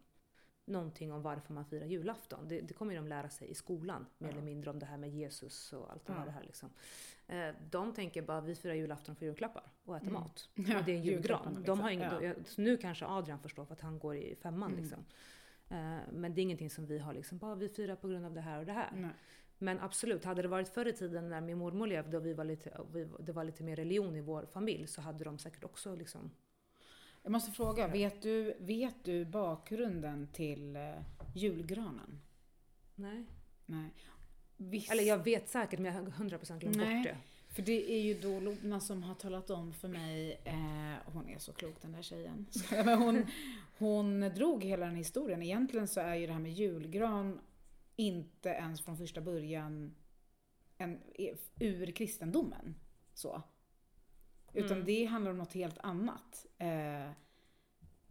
[0.73, 2.49] någonting om varför man firar julafton.
[2.49, 4.33] Det, det kommer de lära sig i skolan, mer Ja.
[4.33, 6.15] eller mindre om det här med Jesus och allt Ja.
[6.25, 6.71] det här liksom.
[7.27, 10.21] eh, de tänker bara, vi firar julafton för julklappar och äter Mm.
[10.23, 10.49] mat.
[10.55, 11.43] Ja, och det är en julgran.
[11.47, 11.65] liksom.
[11.65, 12.23] De har ingen, Ja.
[12.23, 14.71] jag- så nu kanske Adrian förstår för att han går i femman.
[14.73, 14.83] Mm.
[14.83, 15.05] Liksom.
[15.69, 18.35] Eh, men det är ingenting som vi har liksom, bara vi firar på grund av
[18.35, 18.91] det här och det här.
[18.97, 19.11] Nej.
[19.59, 22.45] Men absolut, hade det varit förr i tiden när min mormor levde och vi var
[22.45, 25.95] lite, vi, det var lite mer religion i vår familj så hade de säkert också
[25.95, 26.31] liksom...
[27.23, 30.83] Jag måste fråga, vet du, vet du bakgrunden till eh,
[31.35, 32.21] julgranen?
[32.95, 33.25] Nej.
[33.67, 33.91] Nej.
[34.57, 36.97] Visst, Eller jag vet säkert men jag har 100% glömt Nej.
[36.97, 37.17] bort det.
[37.55, 41.39] För det är ju då Lona som har talat om för mig, eh, hon är
[41.39, 42.47] så klok den där tjejen.
[42.71, 43.27] Men hon,
[43.79, 45.43] hon drog hela den historien.
[45.43, 47.41] Egentligen så är ju det här med julgran
[47.97, 49.95] inte ens från första början
[50.79, 52.75] en, e- ur kristendomen.
[53.15, 53.43] Så.
[54.53, 54.85] Utan Mm.
[54.87, 56.47] det handlar om något helt annat.
[56.59, 57.11] Eh,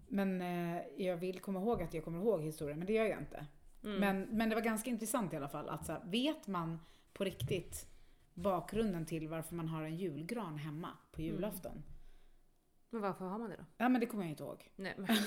[0.08, 3.20] men eh, jag vill komma ihåg att jag kommer ihåg historien, men det gör jag
[3.20, 3.46] inte.
[3.84, 4.00] Mm.
[4.00, 5.70] Men, men det var ganska intressant i alla fall.
[5.70, 6.80] Att så här, vet man
[7.14, 7.88] på riktigt
[8.34, 11.34] bakgrunden till varför man har en julgran hemma på Mm.
[12.94, 13.64] Men varför har man det då?
[13.78, 14.70] Ja men det kommer jag inte ihåg.
[14.76, 15.18] Nej men...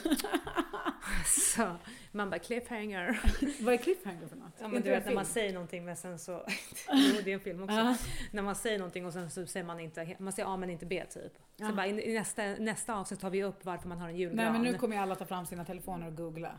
[1.18, 1.76] alltså,
[2.12, 3.20] man bara cliffhanger.
[3.64, 4.52] Vad är cliffhanger för något?
[4.60, 6.32] Ja, men du vet när man säger någonting men sen så...
[6.92, 7.76] jo, det är en film också.
[7.76, 7.96] Ja.
[8.30, 10.16] När man säger någonting och sen så säger man inte...
[10.18, 11.32] Man säger A men inte B typ.
[11.56, 11.68] Ja.
[11.68, 14.36] Så bara, i, i nästa, nästa avsnitt tar vi upp varför man har en julgran.
[14.36, 16.58] Nej men nu kommer ju alla ta fram sina telefoner och googla.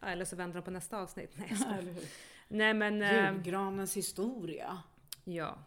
[0.00, 1.36] Ja, Eller så vänder de på nästa avsnitt.
[1.36, 1.56] Nej?
[2.48, 3.02] Nej men...
[3.02, 4.82] ehm, Julgranens historia.
[5.24, 5.58] Ja.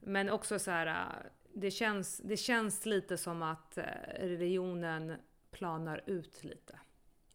[0.00, 1.16] Men också så här,
[1.60, 3.84] det känns, det känns lite som att äh,
[4.18, 5.16] religionen
[5.50, 6.80] planar ut lite.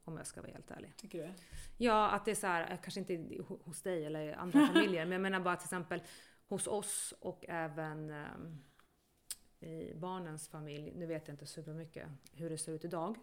[0.03, 0.93] Om jag ska vara helt ärlig.
[0.97, 1.33] Tycker du?
[1.77, 5.05] Ja, att det är så här, äh, kanske inte ho- hos dig eller andra familjer,
[5.05, 6.03] men jag menar bara till exempel
[6.47, 8.63] hos oss och även ehm,
[9.59, 10.93] i barnens familj.
[10.95, 13.17] Nu vet jag inte supermycket hur det ser ut idag.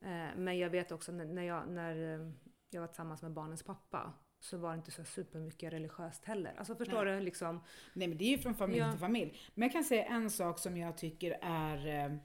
[0.00, 2.30] Eh, men jag vet också när, när, jag, när eh,
[2.70, 6.54] jag var tillsammans med barnens pappa så var det inte så supermycket religiöst heller.
[6.58, 7.20] Alltså förstår du?
[7.20, 7.60] Liksom,
[7.92, 8.90] Nej men det är ju från familj Ja.
[8.90, 9.38] till familj.
[9.54, 12.16] Men jag kan säga en sak som jag tycker är, eh,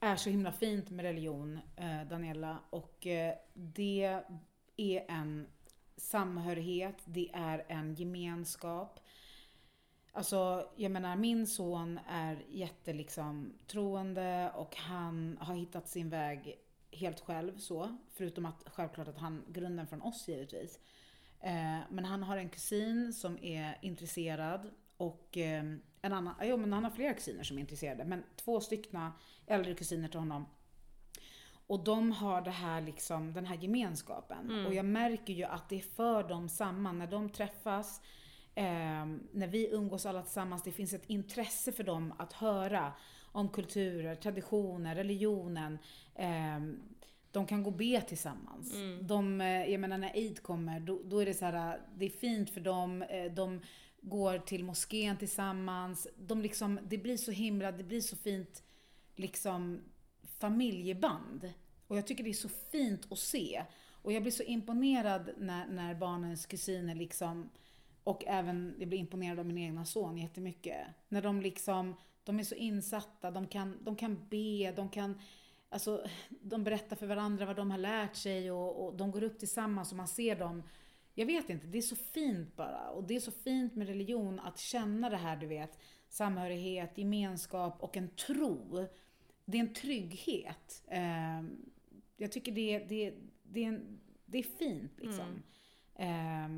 [0.00, 2.58] är så himla fint med religion, eh, Daniela.
[2.70, 4.20] Och eh, det
[4.76, 5.46] är en
[5.96, 9.00] samhörighet, det är en gemenskap.
[10.12, 16.58] Alltså, jag menar min son är jätte liksom troende och han har hittat sin väg
[16.92, 17.96] helt själv så.
[18.10, 20.78] Förutom att självklart att han, grunden från oss givetvis.
[21.40, 25.64] Eh, men han har en kusin som är intresserad och eh,
[26.02, 28.04] en annan, jo men han har flera kusiner som är intresserade.
[28.04, 29.12] Men två styckna
[29.46, 30.46] äldre kusiner till honom.
[31.66, 34.50] Och de har det här liksom, den här gemenskapen.
[34.50, 34.66] Mm.
[34.66, 38.00] Och jag märker ju att det för dem samman när de träffas.
[38.54, 42.92] Eh, när vi umgås alla tillsammans, det finns ett intresse för dem att höra
[43.32, 45.78] om kulturer, traditioner, religionen.
[46.14, 46.60] Eh,
[47.32, 48.74] de kan gå och be tillsammans.
[48.74, 49.06] Mm.
[49.06, 52.10] De, eh, jag menar när Eid kommer, då, då är det så här, det är
[52.10, 53.02] fint för dem.
[53.02, 53.60] eh, De
[54.00, 56.08] går till moskén tillsammans.
[56.18, 58.62] De liksom, det blir så himla, det blir så fint
[59.16, 59.80] liksom
[60.38, 61.52] familjeband.
[61.86, 63.62] Och jag tycker det är så fint att se.
[64.02, 67.50] Och jag blir så imponerad när, när barnens kusiner liksom,
[68.04, 70.86] och även, jag blir imponerad av min egna son jättemycket.
[71.08, 75.20] När de liksom, de är så insatta, de kan, de kan be, de kan,
[75.70, 79.38] alltså, de berättar för varandra vad de har lärt sig och, och de går upp
[79.38, 80.62] tillsammans och man ser dem.
[81.14, 82.90] jag vet inte, det är så fint bara.
[82.90, 85.78] Och det är så fint med religion att känna det här, du vet,
[86.08, 88.86] samhörighet, gemenskap och en tro.
[89.44, 90.82] Det är en trygghet.
[90.88, 91.42] Eh,
[92.16, 95.42] jag tycker det, det, det, är, en, det är fint liksom.
[95.94, 96.48] Eh,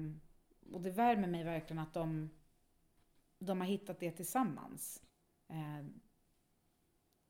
[0.73, 2.31] och det värmer mig verkligen att de,
[3.39, 5.03] de har hittat det tillsammans.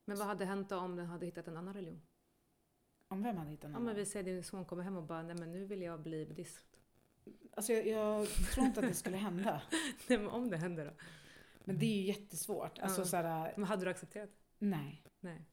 [0.05, 2.03] Men vad hade hänt då om den hade hittat en annan religion?
[3.09, 3.87] om vem hade hittat en Ja, annan?
[3.87, 6.27] men vi säger din son kommer hem och bara, nej men nu vill jag bli
[6.27, 6.67] buddhist.
[7.57, 9.62] Alltså jag, jag tror inte att det skulle hända.
[10.09, 10.93] nej men om det händer då?
[11.65, 12.79] Men det är ju jättesvårt.
[12.79, 13.05] Alltså Ja.
[13.05, 14.31] såhär, Men hade du accepterat?
[14.59, 15.03] nej.
[15.21, 15.45] Nej.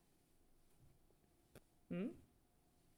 [1.90, 2.14] Mm.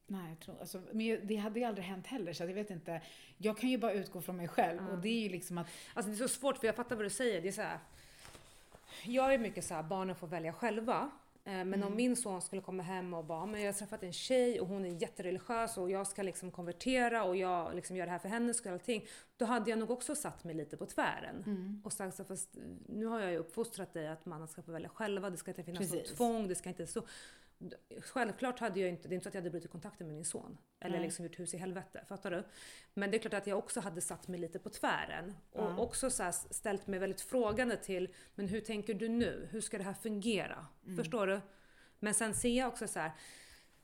[0.05, 3.01] Nej, jag tror, alltså, men det hade ju aldrig hänt heller så jag vet inte.
[3.37, 4.87] Jag kan ju bara utgå från mig själv Ja.
[4.91, 7.05] och det är ju liksom att, Alltså det är så svårt för jag fattar vad
[7.05, 7.41] du säger.
[7.41, 7.79] Det är så här,
[9.05, 11.11] jag är mycket så här, barnen får välja själva.
[11.45, 11.87] Eh, Men Mm.
[11.87, 14.67] om min son skulle komma hem och bara, men jag har träffat en tjej och
[14.67, 18.29] hon är jättereligiös och jag ska liksom konvertera och jag liksom gör det här för
[18.29, 19.05] hennes skull och allting.
[19.37, 21.43] Då hade jag nog också satt mig lite på tvären.
[21.45, 21.81] Mm.
[21.85, 22.49] Och sagt så, fast
[22.87, 25.63] nu har jag ju uppfostrat dig att man ska få välja själva, det ska inte
[25.63, 26.17] finnas något Precis.
[26.17, 27.01] tvång, det ska inte så.
[28.01, 30.25] Självklart hade jag inte, det är inte så att jag hade brutit kontakten med min
[30.25, 30.57] son.
[30.79, 31.05] Eller Nej.
[31.05, 32.43] liksom gjort hus i helvete, fattar du?
[32.93, 35.33] Men det är klart att jag också hade satt mig lite på tvären.
[35.51, 35.77] Och Ja.
[35.77, 39.47] också så ställt mig väldigt frågande till, men hur tänker du nu?
[39.51, 40.65] Hur ska det här fungera?
[40.85, 40.97] Mm.
[40.97, 41.41] Förstår du?
[41.99, 43.11] Men sen ser jag också så här,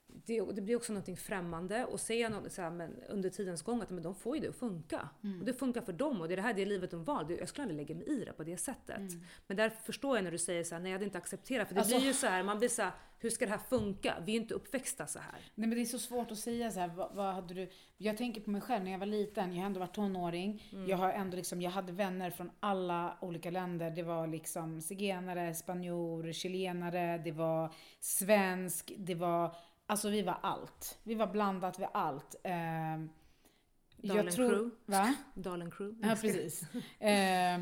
[0.07, 3.81] det, det blir också någonting främmande och jag något, så här, men under tidens gång
[3.81, 5.09] att men de får ju det att funka.
[5.23, 5.39] Mm.
[5.39, 7.33] Och det funkar för dem och det är det här det är livet de valde.
[7.37, 8.97] Jag skulle aldrig lägga mig i det på det sättet.
[8.97, 9.23] Mm.
[9.47, 11.67] Men därför förstår jag när du säger så här, nej jag hade inte accepterat.
[11.67, 13.57] För det Alltså- blir ju så här, man blir så här, hur ska det här
[13.69, 14.13] funka?
[14.25, 15.39] Vi är inte uppväxta så här.
[15.55, 18.17] nej men det är så svårt att säga så här, vad, vad hade du, jag
[18.17, 20.89] tänker på mig själv när jag var liten, jag har ändå varit tonåring, Mm.
[20.89, 25.53] jag har ändå liksom, jag hade vänner från alla olika länder, det var liksom zigenare,
[25.53, 29.55] spanjor, chilenare, det var svensk, det var,
[29.87, 30.99] alltså vi var allt.
[31.03, 32.35] Vi var blandat vid allt.
[32.43, 33.09] Ehm,
[33.97, 34.69] Dalen Crew.
[34.85, 35.13] Va?
[35.33, 36.07] Dalen Crew.
[36.07, 36.63] Ja, precis.
[37.01, 37.61] Eh,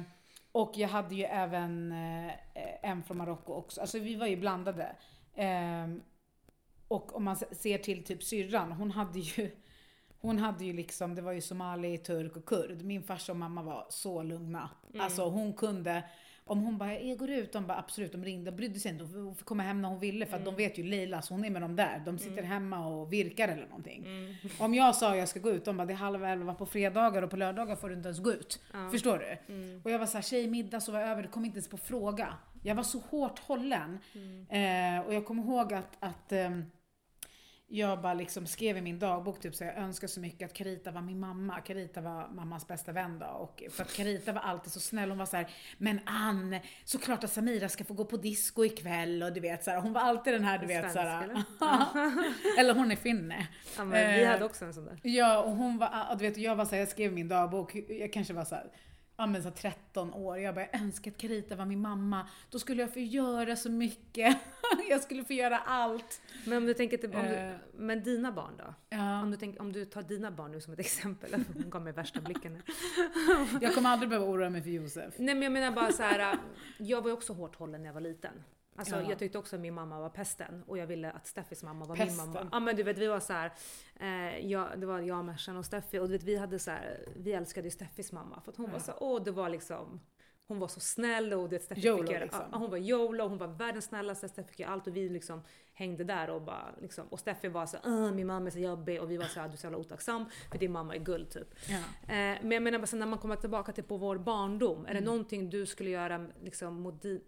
[0.52, 2.32] och jag hade ju även eh,
[2.82, 3.82] en från Marocko också.
[3.82, 4.96] Alltså vi var ju blandade.
[5.34, 5.88] Eh,
[6.88, 9.52] och om man se- ser till typ syrran, hon hade ju
[10.22, 12.82] hon hade ju liksom, det var ju somali, turk och kurd.
[12.82, 14.70] Min farsa och mamma var så lugna.
[15.00, 16.04] Alltså hon kunde,
[16.48, 19.04] om hon bara, jag går ut, de bara absolut, de ringde och brydde sig inte.
[19.04, 21.46] Hon fick komma hem när hon ville för att de vet ju Leila, så hon
[21.46, 22.02] är med dem där.
[22.06, 24.08] De sitter hemma och virkar eller någonting.
[24.60, 27.22] Om jag sa jag ska gå ut, de bara det är halv elva på fredagar
[27.22, 28.60] och på lördagar får du inte ens gå ut.
[28.74, 28.90] Ja.
[28.92, 29.82] Förstår du?
[29.84, 32.34] Och jag var såhär, tjejmiddag så var över, det kom inte ens på fråga.
[32.64, 34.00] Jag var så hårt hållen.
[34.50, 36.66] Eh, och jag kommer ihåg att, att ehm,
[37.68, 40.92] jag bara liksom skrev i min dagbok typ så jag önskar så mycket att Carita
[40.92, 41.62] var min mamma.
[41.62, 43.26] Carita var mammas bästa vän då.
[43.26, 45.10] Och för att Carita var alltid så snäll.
[45.10, 45.48] Hon var så här,
[45.78, 49.72] men Ann, såklart att Samira ska få gå på disco ikväll och du vet så
[49.72, 51.24] här, Hon var alltid den här du vet så här,
[52.60, 52.74] eller?
[52.74, 53.48] hon är finne.
[53.78, 55.00] Ja, men vi Eh, hade också en sån där.
[55.04, 57.76] Ja, och hon var, du vet, jag var så här, jag skrev i min dagbok,
[57.90, 58.72] jag kanske var så här,
[59.18, 62.28] ja men så här 13 år, jag bara, jag önskar att Carita var min mamma.
[62.52, 64.38] Då skulle jag få göra så mycket.
[64.90, 66.22] jag skulle få göra allt.
[66.46, 67.50] Men om du tänker till, om Eh.
[67.52, 68.74] du, men dina barn då?
[68.90, 71.34] Ja, Om du, tänker, om du tar dina barn nu som ett exempel.
[71.54, 72.62] Hon gav mig värsta blicken.
[73.62, 75.14] jag kommer aldrig behöva oroa mig för Josef.
[75.18, 76.38] Nej men jag menar bara så här.
[76.78, 78.34] Jag var ju också hårt hållen när jag var liten.
[78.78, 79.10] Alltså Ja.
[79.10, 81.96] jag tyckte också att min mamma var pesten och jag ville att Steffis mamma var
[81.96, 82.26] Pesten.
[82.26, 82.50] min mamma.
[82.52, 83.54] Ja men du vet vi var så här.
[84.00, 87.06] Eh, jag, det var jag, Mersan och Steffi och du vet vi hade så här.
[87.16, 88.72] Vi älskade ju Steffis mamma för att hon Ja.
[88.74, 90.00] var så åh det var liksom
[90.48, 92.42] hon var så snäll och du vet, Steffi YOLO, fick liksom.
[92.52, 95.42] ja, hon var YOLO, hon var världens snällaste, Steffi fick göra allt och vi liksom
[95.74, 99.02] hängde där och bara liksom, och Steffi var så "Åh, min mamma är så jobbig
[99.02, 101.30] och vi var så här, du är så jävla otacksam för din mamma är guld
[101.30, 101.48] typ.
[101.68, 101.76] Ja.
[102.14, 104.94] Eh, men jag menar bara sen när man kommer tillbaka till på vår barndom, är
[104.94, 107.22] det någonting du skulle göra liksom mot di,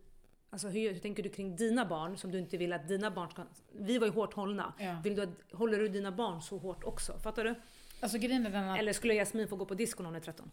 [0.50, 3.30] Alltså hur, hur tänker du kring dina barn som du inte vill att dina barn
[3.30, 3.44] ska...
[3.72, 4.74] Vi var ju hårt hållna.
[4.80, 5.02] Ja.
[5.04, 7.20] Vill du att, håller du dina barn så hårt också?
[7.20, 7.56] Fattar du?
[8.00, 10.52] Alltså att, Eller skulle Jasmin få gå på disco när hon är 13?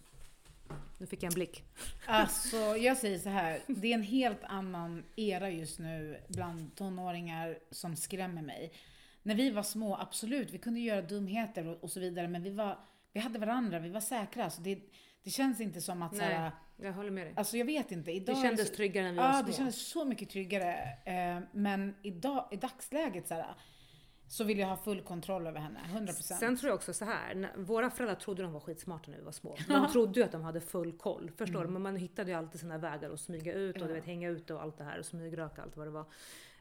[0.98, 1.62] Nu fick jag en blick.
[2.06, 7.58] alltså jag säger så här, det är en helt annan era just nu bland tonåringar
[7.70, 8.72] som skrämmer mig.
[9.22, 12.50] När vi var små, absolut, vi kunde göra dumheter och, och så vidare, men vi
[12.50, 12.78] var,
[13.12, 14.50] vi hade varandra, vi var säkra.
[14.50, 14.78] Så det,
[15.24, 17.34] det känns inte som att Nej, här, jag håller med dig.
[17.36, 18.10] Alltså jag vet inte.
[18.12, 19.46] Idag Det kändes så- tryggare när vi Ja, var små.
[19.46, 20.74] det kändes så mycket tryggare.
[21.04, 23.54] Eh, men idag, i dagsläget så, här,
[24.28, 25.80] så vill jag ha full kontroll över henne.
[25.92, 26.38] 100%.
[26.38, 29.32] Sen tror jag också så här, våra föräldrar trodde de var skitsmarta när vi var
[29.32, 29.56] små.
[29.68, 31.30] De trodde ju att de hade full koll.
[31.38, 31.70] Förstår du?
[31.70, 33.96] Men man hittade ju alltid sina vägar att smyga ut och du Mm.
[33.96, 34.00] Ja.
[34.00, 36.06] vet, hänga ute och allt det här och smygröka allt vad det var.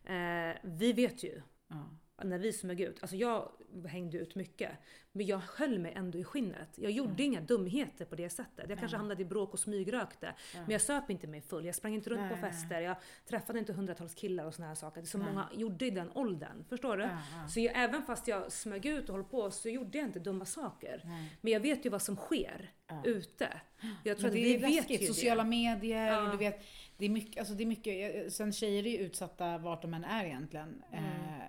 [0.06, 1.41] Eh, vi vet ju.
[1.69, 1.89] ja.
[2.23, 3.49] När vi smög ut, alltså jag
[3.88, 4.71] hängde ut mycket.
[5.12, 6.69] Men jag höll mig ändå i skinnet.
[6.76, 8.69] Jag gjorde inga dumheter på det sättet.
[8.69, 10.34] Jag kanske hamnade i bråk och smygrökte.
[10.54, 11.65] Men jag söp inte mig full.
[11.65, 12.52] Jag sprang inte runt på Nej, nej.
[12.52, 12.82] fester.
[12.82, 12.95] Jag
[13.26, 15.02] träffade inte hundratals killar och såna här saker.
[15.02, 15.28] Det är så Nej.
[15.28, 16.65] många gjorde i den åldern.
[16.69, 17.04] Förstår du?
[17.04, 17.10] Ja,
[17.41, 17.47] ja.
[17.47, 20.45] Så jag, även fast jag smög ut och höll på så gjorde jag inte dumma
[20.45, 21.02] saker.
[21.06, 21.38] Nej.
[21.41, 23.02] Men jag vet ju vad som sker Ja.
[23.06, 23.62] ute.
[24.04, 25.02] Jag tror Men att det vi är vet läskigt.
[25.02, 25.49] ju Sociala det.
[25.49, 26.23] medier, Ja.
[26.26, 26.65] och du vet,
[26.97, 30.04] det är mycket, alltså det är mycket, sen tjejer är ju utsatta vart de än
[30.04, 30.84] är egentligen.
[30.91, 31.06] Mm.
[31.06, 31.45] Eh,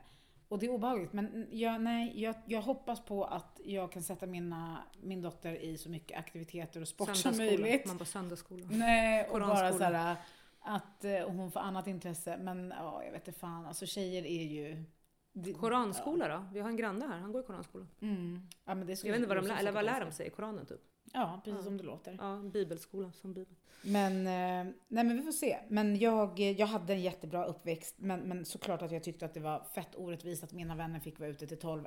[0.49, 1.13] och det är obehagligt.
[1.13, 5.79] Men jag, nej, jag, jag hoppas på att jag kan sätta mina, min dotter i
[5.79, 7.87] så mycket aktiviteter och sport som möjligt.
[7.87, 8.67] Man på söndagsskola.
[8.71, 9.79] Nej, och bara Koranskola.
[9.91, 10.17] såhär
[10.61, 12.37] att eh, hon får annat intresse.
[12.37, 13.67] Men ja, jag vet inte fan.
[13.67, 14.85] Alltså tjejer är ju...
[15.33, 16.47] det- Koranskola då?
[16.53, 17.87] Vi har en granne här, han går i koranskola.
[17.99, 18.07] Ja.
[18.07, 18.49] Mm.
[18.65, 20.31] Ja, Jag vet inte vad de lär, eller vad lär de sig?
[20.31, 20.81] Koranen typ?
[21.15, 21.65] Ja, precis Ja.
[21.65, 22.17] som det låter.
[22.21, 23.55] Ja, bibelskola som bibel.
[23.83, 25.59] Men, eh, nej men vi får se.
[25.69, 27.95] Men jag, jag hade en jättebra uppväxt.
[27.99, 31.19] Men, men såklart att jag tyckte att det var fett orättvist att mina vänner fick
[31.19, 31.87] vara ute till 12-1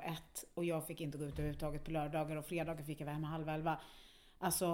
[0.54, 3.26] och jag fick inte gå ut överhuvudtaget på lördagar och fredagar fick jag vara hemma
[3.26, 3.80] halv elva.
[4.38, 4.66] Alltså,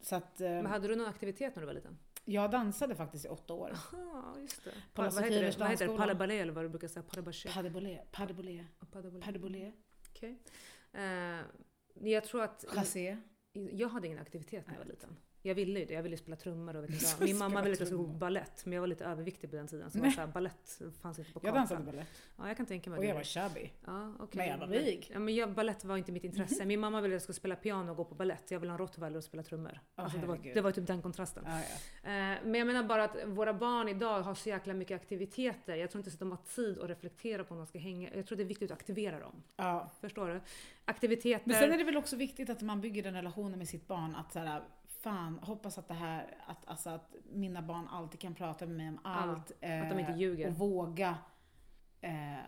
[0.00, 1.98] så att eh, Men hade du någon aktivitet när du var liten?
[2.24, 3.72] jag dansade faktiskt i åtta år.
[3.92, 4.70] Ja, just det.
[4.94, 5.58] På vad heter det?
[5.58, 5.96] Vad heter det?
[5.96, 7.02] Palabalé eller vad du brukar säga?
[7.02, 7.48] Palabaché?
[7.48, 9.72] Pas de boulé, pas de boulé, pas de boulé,
[10.10, 10.38] Okej.
[10.92, 11.40] Eh,
[12.12, 12.64] jag tror att...
[12.68, 13.16] chassé.
[13.52, 15.16] Jag hade ingen aktivitet när jag var liten.
[15.44, 15.94] Jag ville ju det.
[15.94, 17.24] Jag ville spela trummor och vet Så.
[17.24, 18.64] Min mamma ville att jag skulle gå ballett.
[18.66, 19.90] Men jag var lite överviktig på den tiden.
[19.90, 21.54] Så var så här, ballett fanns inte på Jag kartan.
[21.56, 23.08] dansade balett Ja, jag kan tänka mig och det.
[23.08, 23.70] jag var chubby.
[23.86, 24.38] Ja, okej.
[24.38, 25.10] Men jag var rik.
[25.12, 26.64] Ja, men jag, ballett var inte mitt intresse.
[26.66, 28.50] Min mamma ville att jag skulle spela piano och gå på ballett.
[28.50, 29.80] Jag ville ha en rottweiler och spela trummor.
[29.96, 31.44] Åh, alltså, det, var, det var typ den kontrasten.
[31.46, 31.58] Ja,
[32.02, 32.08] ja.
[32.10, 35.76] Eh, Men jag menar bara att våra barn idag har så jäkla mycket aktiviteter.
[35.76, 38.14] Jag tror inte så att de har tid att reflektera på om de ska hänga.
[38.14, 39.42] Jag tror det är viktigt att aktivera dem.
[39.56, 39.90] ja.
[40.00, 40.40] Förstår du?
[40.84, 41.42] Aktiviteter.
[41.48, 44.14] Men sen är det väl också viktigt att man bygger den relationen med sitt barn.
[44.16, 44.62] Att såhär,
[45.02, 48.88] fan, hoppas att det här, att, alltså att mina barn alltid kan prata med mig
[48.88, 49.50] om allt.
[49.50, 50.48] att de inte eh, ljuger.
[50.48, 51.18] Och våga.
[52.00, 52.46] Eh, alltså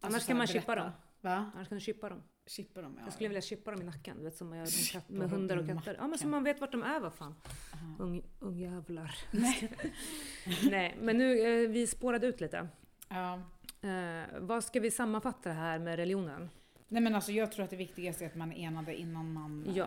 [0.00, 0.90] Annars så kan man chippa dem.
[1.20, 1.50] Va?
[1.54, 2.22] Annars kan du chippa dem.
[2.46, 3.04] Chippa dem, ja.
[3.04, 4.16] Jag skulle vilja chippa dem i nacken.
[4.18, 5.96] Du vet som man gör med, katt, med hundar och katter.
[5.98, 7.34] Ja men så man vet vart de är vad fan.
[7.74, 7.94] Aha.
[7.98, 9.14] Ung, ungjävlar.
[9.30, 9.72] Nej.
[10.70, 12.68] Nej men nu, eh, vi spårade ut lite.
[13.08, 13.34] Ja.
[13.88, 16.50] Eh, vad ska vi sammanfatta det här med religionen?
[16.88, 19.66] Nej men alltså jag tror att det viktigaste är att man är enade innan man...
[19.66, 19.86] eh, Ja.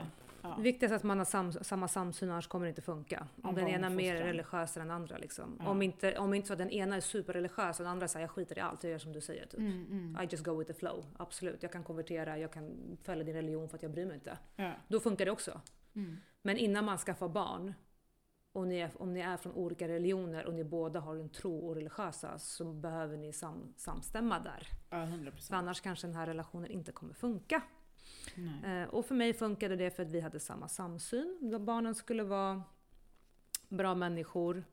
[0.50, 0.56] Ja.
[0.58, 3.28] Det viktigaste är att man har sam, samma samsyn, annars kommer det inte funka.
[3.44, 5.18] Om Om den ena är mer religiös än den andra.
[5.18, 5.58] Liksom.
[5.60, 5.70] Ja.
[5.70, 8.32] Om, inte, om inte så att den ena är superreligiös och den andra säger jag
[8.32, 9.46] skiter i allt, jag gör som du säger.
[9.46, 9.60] Typ.
[9.60, 10.24] Mm, mm.
[10.24, 11.06] I just go with the flow.
[11.18, 14.38] Absolut, jag kan konvertera, jag kan följa din religion för att jag bryr mig inte.
[14.56, 14.72] Ja.
[14.88, 15.62] Då funkar det också.
[15.96, 16.18] Mm.
[16.42, 17.74] Men innan man skaffar barn,
[18.56, 21.68] och ni är, om ni är från olika religioner och ni båda har en tro
[21.68, 24.68] och religiösa så behöver ni sam, samstämma där.
[24.90, 25.58] Ja, 100 För procent.
[25.58, 27.62] annars kanske den här relationen inte kommer funka.
[28.36, 28.82] Nej.
[28.84, 31.58] Eh, och för mig funkade det för att vi hade samma samsyn.
[31.66, 32.64] Barnen skulle vara
[33.70, 34.64] bra människor.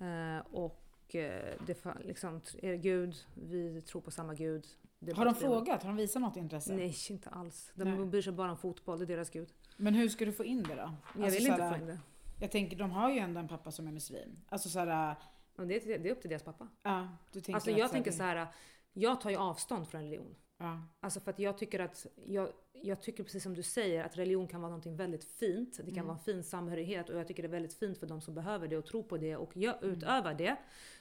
[0.00, 4.66] Eh, och eh, det liksom, är Gud, vi tror på samma Gud.
[5.14, 5.82] Har de frågat?
[5.82, 6.74] Har de visat något intresse?
[6.74, 7.72] Nej, inte alls.
[7.74, 8.06] De Nej.
[8.06, 9.48] bryr sig bara om fotboll, det är deras Gud.
[9.76, 10.94] Men hur ska du få in det då?
[11.14, 11.98] Jag Alltså vill inte såhär, få in det.
[12.40, 14.40] Jag tänker, de har ju ändå en pappa som är muslim.
[14.48, 15.16] Alltså såhär,
[15.56, 16.68] Men det, är, det är upp till deras pappa.
[16.82, 18.46] ja, du tänker Alltså jag så här, tänker så här.
[18.92, 20.34] jag tar ju avstånd från religion.
[20.58, 24.16] Ja, Alltså för att jag tycker att, jag, jag tycker precis som du säger att
[24.18, 25.76] religion kan vara någonting väldigt fint.
[25.76, 26.06] Det kan Mm.
[26.06, 28.68] vara en fin samhörighet och jag tycker det är väldigt fint för de som behöver
[28.68, 29.90] det och tror på det och jag Mm.
[29.96, 30.56] utövar det.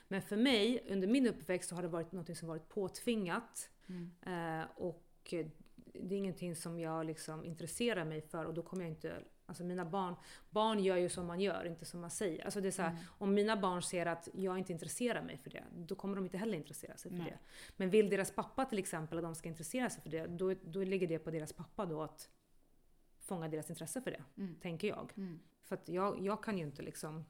[0.07, 3.69] Men för mig, under min uppväxt så har det varit någonting som varit påtvingat.
[3.87, 4.11] mm.
[4.61, 5.03] Eh, och
[5.93, 9.13] det är ingenting som jag liksom intresserar mig för och då kommer jag inte
[9.49, 10.15] Alltså mina barn,
[10.49, 12.45] barn gör ju som man gör, inte som man säger.
[12.45, 13.03] Alltså det är så här, Mm.
[13.17, 16.37] Om mina barn ser att jag inte intresserar mig för det, då kommer de inte
[16.37, 17.27] heller intressera sig för Nej.
[17.31, 17.39] det.
[17.77, 20.83] Men vill deras pappa till exempel att de ska intressera sig för det, då, då
[20.83, 22.29] ligger det på deras pappa då att
[23.19, 24.55] fånga deras intresse för det, Mm.
[24.61, 25.11] tänker jag.
[25.17, 25.39] Mm.
[25.63, 27.25] För att jag, jag kan ju inte liksom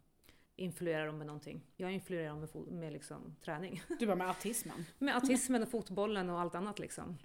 [0.56, 1.62] influera dem med någonting.
[1.76, 3.82] Jag influerar dem med, med liksom träning.
[4.00, 4.86] Du bara med autismen.
[4.98, 7.18] Med autismen och fotbollen och allt annat liksom.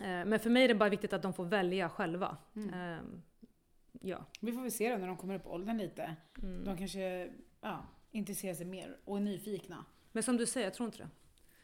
[0.00, 2.36] Eh, Men för mig är det bara viktigt att de får välja själva.
[2.56, 3.22] Mm.
[4.02, 4.26] Ja.
[4.40, 6.16] Vi får väl se då när de kommer upp åldern lite.
[6.42, 6.64] Mm.
[6.64, 9.84] De kanske ja, intresserar sig mer och är nyfikna.
[10.12, 11.08] Men som du säger, jag tror inte det.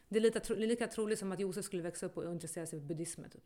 [0.09, 2.79] Det är lika, tro, lika troligt som att Josef skulle växa upp och intressera sig
[2.79, 3.29] för buddhismen.
[3.29, 3.43] Typ.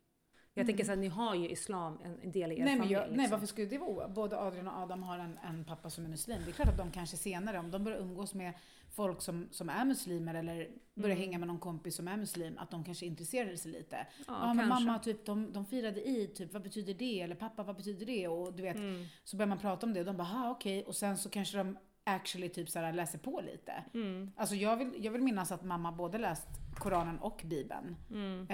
[0.58, 2.64] Jag tänker så att ni har ju islam en, del i er Mm.
[2.64, 2.92] Nej, familj.
[2.92, 3.30] jag, nej, liksom.
[3.30, 6.38] varför skulle det vara Både Adrian och Adam har en, en pappa som är muslim.
[6.44, 8.52] Det är klart att de kanske senare, om de börjar umgås med
[8.90, 11.18] folk som, som är muslimer eller börjar Mm.
[11.18, 13.96] hänga med någon kompis som är muslim, att de kanske intresserar sig lite.
[13.96, 14.86] Ja, Ja, men kanske.
[14.86, 17.20] mamma, typ, de, de firade i, typ, vad betyder det?
[17.20, 18.28] Eller pappa, vad betyder det?
[18.28, 19.04] Och du vet, Mm.
[19.24, 20.84] så börjar man prata om det och de bara, okej.
[20.84, 23.72] Och sen så kanske de actually typ så här läser på lite.
[23.94, 24.30] Mm.
[24.36, 27.96] Alltså jag vill, jag vill minnas att mamma både läst Koranen och Bibeln.
[28.10, 28.46] Mm.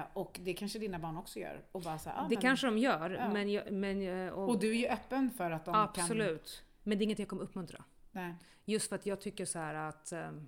[0.00, 1.64] Eh, och det kanske dina barn också gör.
[1.72, 3.32] Och bara så här, ah, det men, kanske de gör, Ja.
[3.32, 5.82] men, jag, men och, Och du är ju öppen för att de kan...
[5.82, 6.64] absolut.
[6.82, 7.84] Men det är inget jag kommer uppmuntra.
[8.12, 8.34] Nej.
[8.64, 10.46] Just för att jag tycker så här att ehm,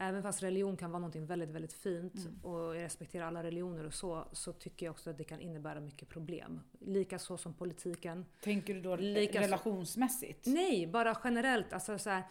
[0.00, 3.94] Även fast religion kan vara någonting väldigt, väldigt fint och jag respekterar alla religioner och
[3.94, 6.60] så, så tycker jag också att det kan innebära mycket problem.
[6.80, 8.26] Likaså som politiken.
[8.42, 10.46] Tänker du då Lika så- relationsmässigt?
[10.46, 11.72] Nej, bara generellt.
[11.72, 12.22] Alltså, så här,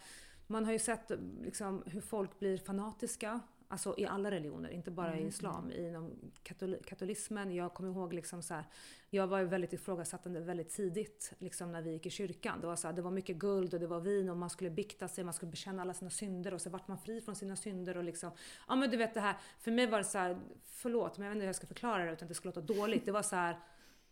[0.46, 1.10] man har ju sett
[1.42, 3.40] liksom, hur folk blir fanatiska.
[3.70, 5.70] Alltså i alla religioner, inte bara i islam.
[5.72, 6.10] Inom
[6.44, 7.54] katol- katolismen.
[7.54, 8.64] Jag kommer ihåg liksom så här,
[9.10, 12.60] jag var ju väldigt ifrågasättande väldigt tidigt liksom när vi gick i kyrkan.
[12.60, 14.70] Det var, så här, det var mycket guld och det var vin och man skulle
[14.70, 17.56] bikta sig, man skulle bekänna alla sina synder och så vart man fri från sina
[17.56, 18.30] synder och liksom,
[18.68, 21.30] ja men du vet det här, för mig var det så här, förlåt men jag
[21.30, 23.04] vet inte hur jag ska förklara det utan att det ska låta dåligt.
[23.06, 23.58] Det var så här,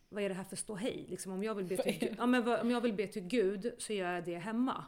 [0.08, 1.06] vad är det här för ståhej?
[1.08, 3.74] Liksom, om, jag vill be till, Gud- ja, men om jag vill be till Gud
[3.78, 4.84] så gör jag det hemma.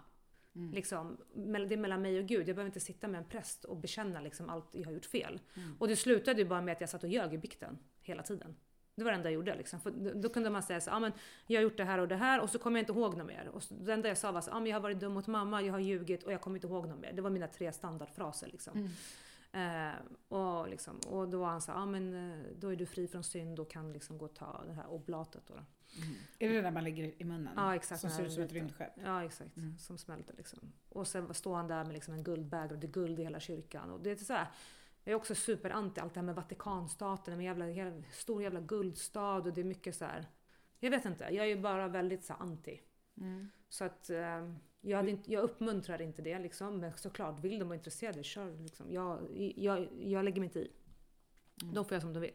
[0.72, 2.48] Liksom, mell- det är mellan mig och Gud.
[2.48, 5.40] Jag behöver inte sitta med en präst och bekänna liksom allt jag har gjort fel.
[5.78, 8.56] Och det slutade ju bara med att jag satt och ljög i bikten hela tiden.
[8.94, 9.54] Det var det enda jag gjorde.
[9.56, 9.80] Liksom.
[9.80, 11.12] För då- kunde man säga så, ah, men
[11.46, 13.26] jag har gjort det här och det här och så kommer jag inte ihåg något
[13.26, 13.48] mer.
[13.48, 15.26] Och så, det enda jag sa var så, ah, men jag har varit dum mot
[15.26, 17.12] mamma, jag har ljugit och jag kommer inte ihåg något mer.
[17.12, 18.46] Det var mina tre standardfraser.
[18.46, 18.88] Liksom.
[19.52, 19.90] Eh,
[20.38, 23.24] och, liksom, och då var han så, ah, men eh, då är du fri från
[23.24, 25.42] synd och kan liksom gå och ta det här oblatet.
[25.46, 25.54] Då.
[26.38, 27.52] Är det det där man lägger i munnen?
[27.56, 28.00] Ja, exakt.
[28.00, 28.92] Som ser ut som ett rymdskepp?
[29.04, 29.56] Ja, exakt.
[29.56, 29.78] Mm.
[29.78, 30.72] Som smälter liksom.
[30.88, 33.40] Och sen står han där med liksom en guldbägare och det är guld i hela
[33.40, 33.90] kyrkan.
[33.90, 34.46] Och det är så här,
[35.04, 39.36] jag är också superanti allt det här med Vatikanstaten, en jävla, jävla, stor jävla guldstad
[39.36, 40.26] och det är mycket så här.
[40.80, 42.80] Jag vet inte, jag är ju bara väldigt så här, anti.
[43.16, 43.48] Mm.
[43.68, 46.80] Så att eh, jag, inte, jag uppmuntrar inte det liksom.
[46.80, 48.92] Men såklart, vill de vara intresserade, kör liksom.
[48.92, 49.18] Jag,
[49.56, 50.72] jag, jag lägger mig inte i.
[51.62, 51.74] Mm.
[51.74, 52.34] De får göra som de vill.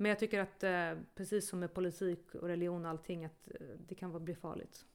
[0.00, 3.66] Men jag tycker att eh, precis som med politik och religion och allting, att eh,
[3.78, 4.86] det kan bli farligt.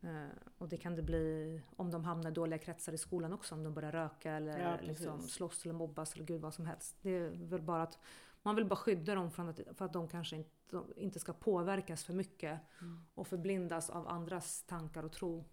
[0.00, 0.26] Eh,
[0.58, 3.64] och det kan det bli om de hamnar i dåliga kretsar i skolan också, om
[3.64, 6.96] de börjar röka eller Ja, liksom slåss eller mobbas eller gud vad som helst.
[7.02, 7.98] Det är väl bara att
[8.42, 11.32] man vill bara skydda dem från att, för att de kanske inte, de inte ska
[11.32, 13.04] påverkas för mycket Mm.
[13.14, 15.44] och förblindas av andras tankar och tro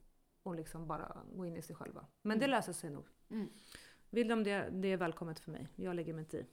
[0.43, 2.05] och liksom bara gå in i sig själva.
[2.21, 3.05] Men det löser sig nog.
[3.29, 3.49] Mm.
[4.09, 5.67] Vill de det, det är välkommet för mig.
[5.75, 6.45] Jag lägger mig inte i.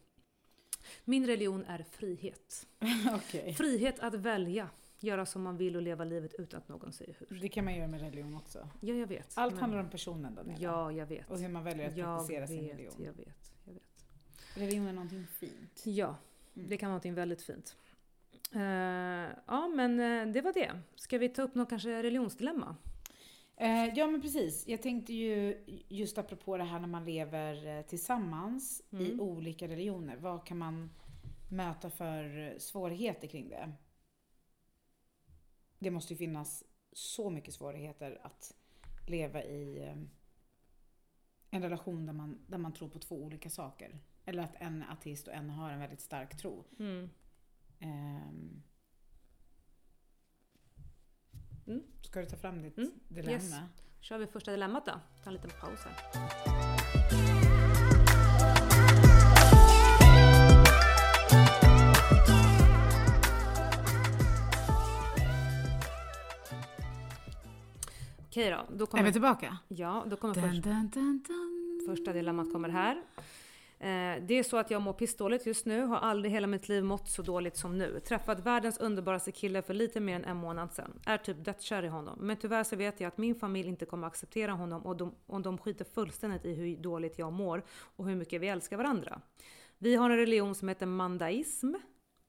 [1.05, 2.67] Min religion är frihet.
[3.15, 3.55] Okej.
[3.55, 4.69] Frihet att välja,
[5.01, 7.41] göra som man vill och leva livet utan att någon säger hur.
[7.41, 8.69] Det kan man göra med religion också.
[8.81, 9.33] Ja, jag vet.
[9.39, 10.59] Allt men- handlar om personen Daniela.
[10.63, 11.31] Ja, jag vet.
[11.31, 12.95] Och hur man väljer att Jag praktisera sin religion.
[12.99, 13.83] jag vet, jag vet.
[14.55, 15.83] Religion är någonting fint.
[15.85, 16.17] Ja,
[16.57, 16.69] Mm.
[16.69, 17.77] det kan vara någonting väldigt fint.
[18.55, 18.61] Eh,
[19.47, 20.71] ja, men eh, det var det.
[20.95, 22.77] Ska vi ta upp något kanske religionsdilemma?
[23.61, 24.69] Eh, ja men precis.
[24.69, 29.21] Jag tänkte ju just apropå det här när man lever eh, tillsammans i Mm.
[29.21, 30.17] olika religioner.
[30.17, 30.91] Vad kan man
[31.51, 33.73] möta för svårigheter kring det?
[35.79, 38.55] Det måste ju finnas så mycket svårigheter att
[39.07, 39.97] leva i eh,
[41.51, 43.99] en relation där man, där man tror på två olika saker.
[44.25, 46.65] Eller att en är ateist och en har en väldigt stark tro.
[46.79, 47.11] Mm.
[47.81, 48.63] Ehm.
[51.69, 51.83] Mm.
[52.03, 53.33] Ska du ta fram ditt Mm, dilemma?
[53.33, 53.55] yes.
[54.01, 54.93] kör vi första dilemmat då.
[55.25, 57.19] Ta en liten paus här.
[68.29, 69.59] Okej då, då Är kommer, vi tillbaka?
[69.69, 71.87] ja, då kommer Dun, först, dun, dun.
[71.89, 73.03] första dilemmat kommer här.
[73.81, 76.85] Eh, det är så att jag mår pissdåligt just nu, har aldrig hela mitt liv
[76.85, 78.01] mått så dåligt som nu.
[78.01, 81.01] Träffat världens underbaraste kille för lite mer än en månad sedan.
[81.07, 82.19] Är typ dödskär i honom.
[82.21, 85.41] Men tyvärr så vet jag att min familj inte kommer acceptera honom och de, och
[85.41, 87.63] de skiter fullständigt i hur dåligt jag mår
[87.97, 89.21] och hur mycket vi älskar varandra.
[89.79, 91.75] Vi har en religion som heter mandaism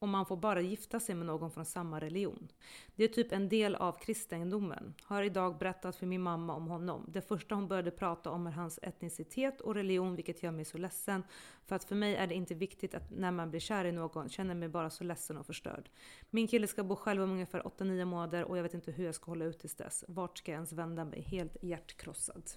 [0.00, 2.48] och man får bara gifta sig med någon från samma religion.
[2.96, 4.94] Det är typ en del av kristendomen.
[5.02, 7.04] Har idag berättat för min mamma om honom.
[7.08, 10.78] Det första hon började prata om är hans etnicitet och religion, vilket gör mig så
[10.78, 11.22] ledsen.
[11.66, 14.28] För att för mig är det inte viktigt att när man blir kär i någon
[14.28, 15.90] känner mig bara så ledsen och förstörd.
[16.30, 19.14] Min kille ska bo själv om ungefär 8-9 månader och jag vet inte hur jag
[19.14, 20.04] ska hålla ut tills dess.
[20.08, 21.20] Vart ska jag ens vända mig?
[21.20, 22.50] Helt hjärtkrossad.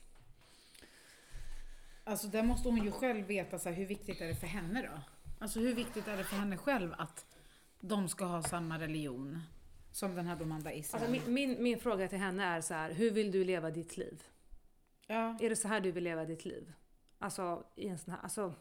[2.03, 4.81] Alltså där måste hon ju själv veta så här, hur viktigt är det för henne
[4.81, 5.01] då?
[5.39, 7.25] Alltså hur viktigt är det för henne själv att
[7.87, 9.39] de ska ha samma religion
[9.91, 11.01] som den här domandaismen?
[11.01, 13.97] Alltså min, min, min fråga till henne är så här, hur vill du leva ditt
[13.97, 14.23] liv?
[15.07, 15.37] ja.
[15.41, 16.73] Är det så här du vill leva ditt liv?
[17.19, 18.53] Alltså, i en sån här, alltså,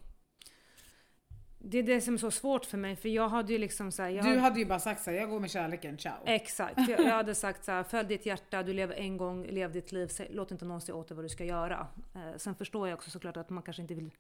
[1.59, 4.03] det är det som är så svårt för mig, för jag hade ju liksom så
[4.03, 6.23] här, jag Du hade ju bara sagt så här, jag går med kärleken, ciao.
[6.27, 6.89] Exakt.
[6.89, 9.93] Jag, jag hade sagt så här, följ ditt hjärta, du lever en gång, lev ditt
[9.93, 11.87] liv, låt inte någon säga åt dig vad du ska göra.
[12.15, 14.11] Eh, sen förstår jag också såklart att man kanske inte vill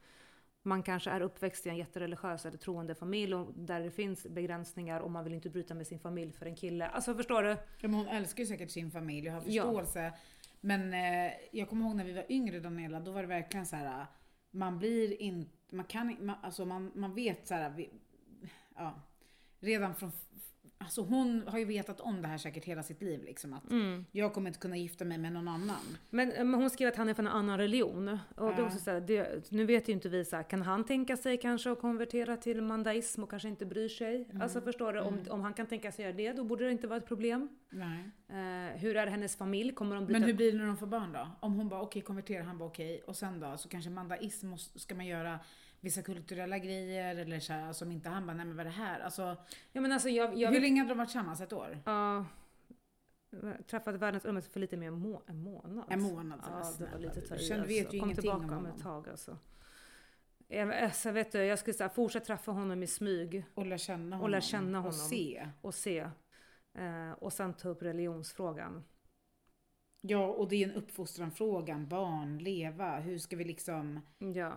[0.63, 5.01] man kanske är uppväxt i en jättereligiös eller troende familj och där det finns begränsningar
[5.01, 6.87] och man vill inte bryta med sin familj för en kille.
[6.89, 7.49] Alltså förstår du?
[7.51, 9.63] Ja, men hon älskar ju säkert sin familj och har Ja.
[9.63, 10.13] förståelse.
[10.61, 13.77] Men eh, jag kommer ihåg när vi var yngre Daniela, då var det verkligen så
[13.77, 14.07] här.
[14.51, 17.91] Man blir inte, man kan man, alltså man, man vet så här, vi,
[18.77, 18.95] ja,
[19.61, 20.13] redan från
[20.85, 24.05] Alltså hon har ju vetat om det här säkert hela sitt liv liksom att Mm.
[24.13, 25.81] jag kommer inte kunna gifta mig med någon annan.
[26.11, 28.09] Men, men hon skrev att han är från en annan religion.
[28.37, 28.67] Och det är Ja.
[28.67, 31.37] också så här, det, nu vet ju inte vi så här, kan han tänka sig
[31.37, 34.25] kanske att konvertera till mandaism och kanske inte bryr sig?
[34.31, 34.43] Mm.
[34.43, 36.87] Alltså förstår du, om, om han kan tänka sig göra det, då borde det inte
[36.87, 37.49] vara ett problem.
[37.71, 38.11] Nej.
[38.29, 39.73] Eh, hur är hennes familj?
[39.75, 40.19] Kommer de byta?
[40.19, 41.29] Men hur blir det när de får barn då?
[41.41, 43.03] Om hon bara okej konverterar, han bara okej.
[43.07, 43.57] Och sen då?
[43.57, 45.39] Så kanske mandaism måste, ska man göra
[45.83, 48.77] vissa kulturella grejer eller så här, som inte han bara nej men vad är det
[48.77, 49.01] här?
[49.01, 49.37] Alltså,
[49.73, 51.41] Ja men alltså jag, jag hur vet, länge hade de varit tillsammans?
[51.41, 51.79] Ett år?
[51.85, 52.27] ja,
[53.31, 55.85] jag träffade världens ummet för lite mer än må, en månad.
[55.91, 56.41] En månad?
[56.43, 57.69] Ja, det var lite ta i, alltså.
[57.69, 59.39] vet ju Kom tillbaka om ett tag alltså.
[60.49, 64.17] Jag, alltså, vet du, jag skulle säga fortsätt träffa honom i smyg Och lära känna
[64.17, 64.21] honom.
[64.21, 64.89] Och lära känna honom.
[64.89, 65.49] Och se.
[65.61, 65.99] och se.
[66.75, 68.85] Eh, och sen ta upp religionsfrågan.
[70.01, 71.89] Ja, och det är en uppfostranfrågan.
[71.89, 72.99] Barn, leva.
[72.99, 74.01] Hur ska vi liksom...
[74.19, 74.55] Ja.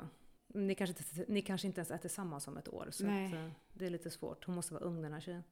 [0.56, 2.88] Ni kanske, inte, ni kanske inte ens är tillsammans om ett år.
[2.92, 4.46] Så att, eh, det är lite svårt.
[4.46, 5.44] Hon måste vara ung den här tjejen.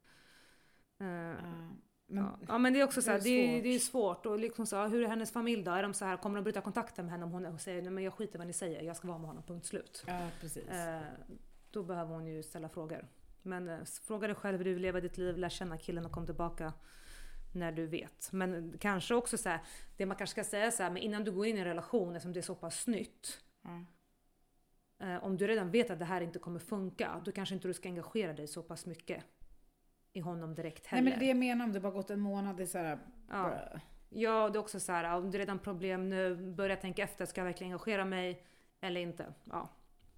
[1.00, 1.36] Eh, ja,
[2.06, 2.40] men, ja.
[2.48, 3.64] ja men det är också så här, det det är svårt.
[3.64, 4.26] det är svårt.
[4.26, 5.72] Och liksom så, hur är hennes familj då?
[5.72, 8.04] Är de så här, kommer de bryta kontakten med henne om hon säger nej men
[8.04, 10.04] jag skiter vad ni säger, jag ska vara med honom, punkt slut.
[10.08, 10.70] ja, precis.
[10.70, 11.02] Eh,
[11.72, 13.08] då behöver hon ju ställa frågor.
[13.42, 16.12] Men eh, fråga dig själv hur du vill leva ditt liv, lär känna killen och
[16.12, 16.74] kom tillbaka
[17.54, 18.30] när du vet.
[18.32, 19.62] Men kanske också så här,
[19.98, 22.16] det man kanske ska säga så här, men innan du går in i en relation,
[22.16, 23.42] eftersom det är så pass nytt.
[23.62, 23.86] ja.
[25.04, 27.74] Eh, om du redan vet att det här inte kommer funka, då kanske inte du
[27.74, 29.24] ska engagera dig så pass mycket
[30.14, 31.12] i honom direkt Nej heller.
[31.12, 33.00] men det jag menar om det bara gått en månad, det är så här,
[33.30, 33.60] ja.
[34.10, 37.26] ja, det är också så här, om det är redan problem nu, börja tänka efter,
[37.26, 38.44] ska jag verkligen engagera mig
[38.82, 39.34] eller inte?
[39.44, 39.70] Ja,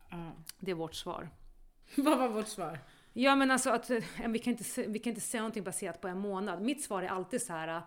[0.10, 0.32] ja.
[0.60, 1.30] det är vårt svar.
[1.98, 2.80] Vad var vårt svar?
[3.14, 6.08] Ja men alltså att eh, vi kan, inte, vi kan inte säga någonting baserat på
[6.08, 6.62] en månad.
[6.62, 7.82] Mitt svar är alltid så här.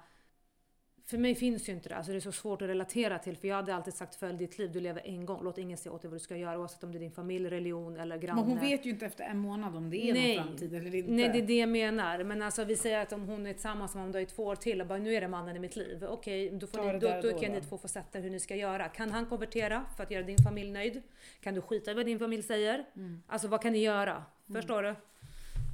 [1.11, 1.97] För mig finns ju inte det.
[1.97, 3.37] Alltså det är så svårt att relatera till.
[3.37, 5.41] För jag hade alltid sagt följ ditt liv, du lever en gång.
[5.45, 7.49] Låt ingen säga åt dig vad du ska göra oavsett om det är din familj,
[7.49, 8.41] religion eller granne.
[8.41, 10.37] Men hon vet ju inte efter en månad om det är Nej.
[10.37, 11.11] någon framtid eller inte.
[11.11, 12.25] Nej det är det jag menar.
[12.25, 14.81] Men alltså vi säger att om hon är tillsammans med honom i två år till
[14.81, 16.05] och bara nu är det mannen i mitt liv.
[16.05, 18.57] Okej, då, får ni, då, då då kan ni två få sätta hur ni ska
[18.57, 18.89] göra.
[18.89, 21.03] Kan han konvertera för att göra din familj nöjd?
[21.41, 22.85] Kan du skita i vad din familj säger?
[22.97, 23.23] Mm.
[23.27, 24.25] Alltså vad kan ni göra?
[24.53, 24.95] Förstår du?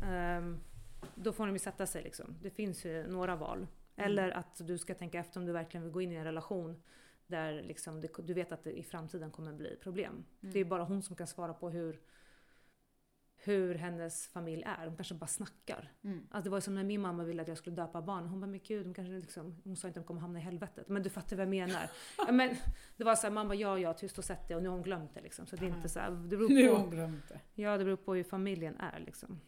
[0.06, 0.60] Ehm,
[1.14, 2.34] då får de ju sätta sig liksom.
[2.42, 3.66] Det finns ju några val.
[3.96, 6.82] Eller att du ska tänka efter om du verkligen vill gå in i en relation
[7.26, 10.24] där liksom det, du vet att det i framtiden kommer bli problem.
[10.40, 12.00] Det är bara hon som kan svara på hur,
[13.36, 14.86] hur hennes familj är.
[14.86, 15.92] De kanske bara snackar.
[16.02, 16.26] Mm.
[16.30, 18.26] Alltså det var som när min mamma ville att jag skulle döpa barn.
[18.26, 20.42] Hon bara, men gud, de kanske liksom, hon sa inte att de kommer hamna i
[20.42, 20.88] helvetet.
[20.88, 21.90] Men du fattar vad jag menar.
[22.18, 22.56] ja, men,
[22.96, 24.82] det var så här, mamma ja, ja, tyst och sett det och nu har hon
[24.82, 25.46] glömt det liksom.
[25.46, 27.40] Så det är inte så här, det beror Nu har på, hon glömt det.
[27.62, 29.40] ja, det beror på hur familjen är liksom.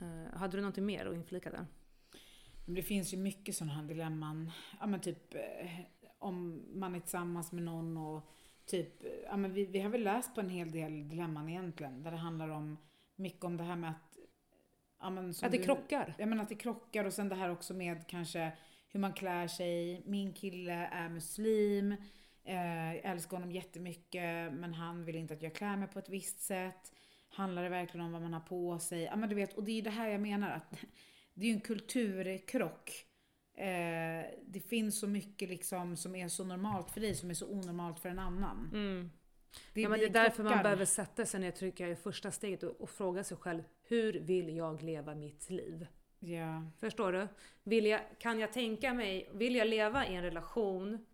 [0.00, 1.66] Eh, hade du någonting mer att inflika där?
[2.68, 4.50] Men det finns ju mycket sådana här dilemman.
[4.80, 5.40] Ja men typ eh,
[6.18, 8.30] om man är tillsammans med någon och
[8.66, 12.02] typ, ja men vi, vi har väl läst på en hel del dilemman egentligen.
[12.02, 12.76] Där det handlar om
[13.16, 14.18] mycket om det här med att...
[15.00, 16.14] Ja, men Att det du- krockar?
[16.18, 18.52] Ja men att det krockar och sen det här också med kanske
[18.88, 20.02] hur man klär sig.
[20.06, 21.92] Min kille är muslim.
[22.44, 26.08] Eh, jag älskar honom jättemycket men han vill inte att jag klär mig på ett
[26.08, 26.92] visst sätt.
[27.30, 29.02] Handlar det verkligen om vad man har på sig?
[29.02, 30.84] Ja men du vet, och det är ju det här jag menar att
[31.38, 33.06] det är ju en kulturkrock.
[33.54, 37.46] Eh, det finns så mycket liksom som är så normalt för dig som är så
[37.46, 38.70] onormalt för en annan.
[38.72, 39.10] Mm.
[39.72, 40.62] Det ja, men det är därför man krockar.
[40.62, 44.56] behöver sätta sig ner, trycka i första steget och, och fråga sig själv, hur vill
[44.56, 45.86] jag leva mitt liv?
[46.18, 46.70] Ja.
[46.80, 47.28] Förstår du?
[47.62, 51.06] Vill jag, kan jag tänka mig, vill jag leva i en relation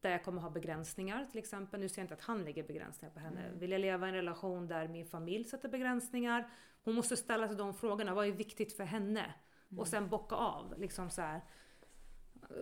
[0.00, 1.80] där jag kommer ha begränsningar till exempel.
[1.80, 3.40] Nu ser jag inte att han lägger begränsningar på henne.
[3.40, 3.58] Mm.
[3.58, 6.50] Vill jag leva i en relation där min familj sätter begränsningar?
[6.84, 8.14] Hon måste ställa sig de frågorna.
[8.14, 9.34] Vad är viktigt för henne?
[9.70, 9.80] Mm.
[9.80, 10.74] Och sen bocka av.
[10.78, 11.40] Liksom så här.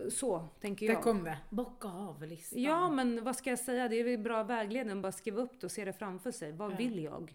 [0.09, 1.03] Så tänker Där jag.
[1.03, 1.37] kom det.
[1.49, 2.61] Bocka av listan.
[2.61, 3.87] Ja, men vad ska jag säga?
[3.87, 5.01] Det är väl bra vägledning.
[5.01, 6.51] Bara skriva upp det och se det framför sig.
[6.51, 6.75] Vad Ja.
[6.77, 7.33] vill jag?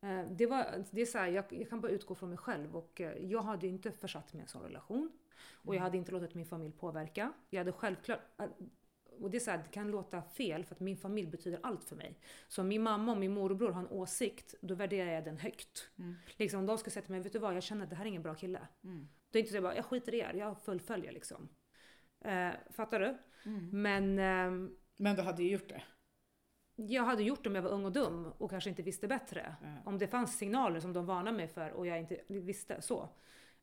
[0.00, 2.76] Eh, Det, var, det är så här, jag, jag kan bara utgå från mig själv
[2.76, 5.12] och eh, jag hade ju inte försatt mig i en sån relation.
[5.64, 7.32] Och jag hade inte låtit min familj påverka.
[7.50, 8.20] Jag hade självklart...
[9.22, 11.60] eh, Och det, är så här, det kan låta fel för att min familj betyder
[11.62, 12.18] allt för mig.
[12.48, 15.90] Så om min mamma och min morbror har en åsikt, då värderar jag den högt.
[15.98, 16.16] Mm.
[16.36, 18.04] Liksom om de ska säga till mig, vet du vad, jag känner att det här
[18.04, 18.68] är ingen bra kille.
[18.84, 18.98] Mm.
[19.04, 21.48] Då är det inte så jag bara, jag skiter i er, jag fullföljer liksom.
[22.24, 23.18] Eh, fattar du?
[23.50, 23.82] Mm.
[23.82, 25.82] Men ehm, Men du hade ju gjort det.
[26.76, 29.56] jag hade gjort det om jag var ung och dum och kanske inte visste bättre.
[29.84, 33.08] Om det fanns signaler som de varnade mig för och jag inte visste så.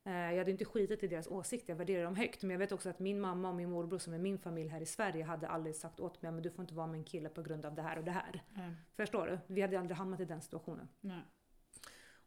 [0.06, 2.42] Eh, Jag hade inte skitit i deras åsikter, jag värderar dem högt.
[2.44, 4.82] Men jag vet också att min mamma och min morbror som är min familj här
[4.82, 7.30] i Sverige hade aldrig sagt åt mig men du får inte vara med en kille
[7.30, 8.44] på grund av det här och det här.
[8.56, 8.62] Ja.
[8.96, 9.40] Förstår du?
[9.54, 10.88] Vi hade aldrig hamnat i den situationen.
[11.02, 11.22] Nej.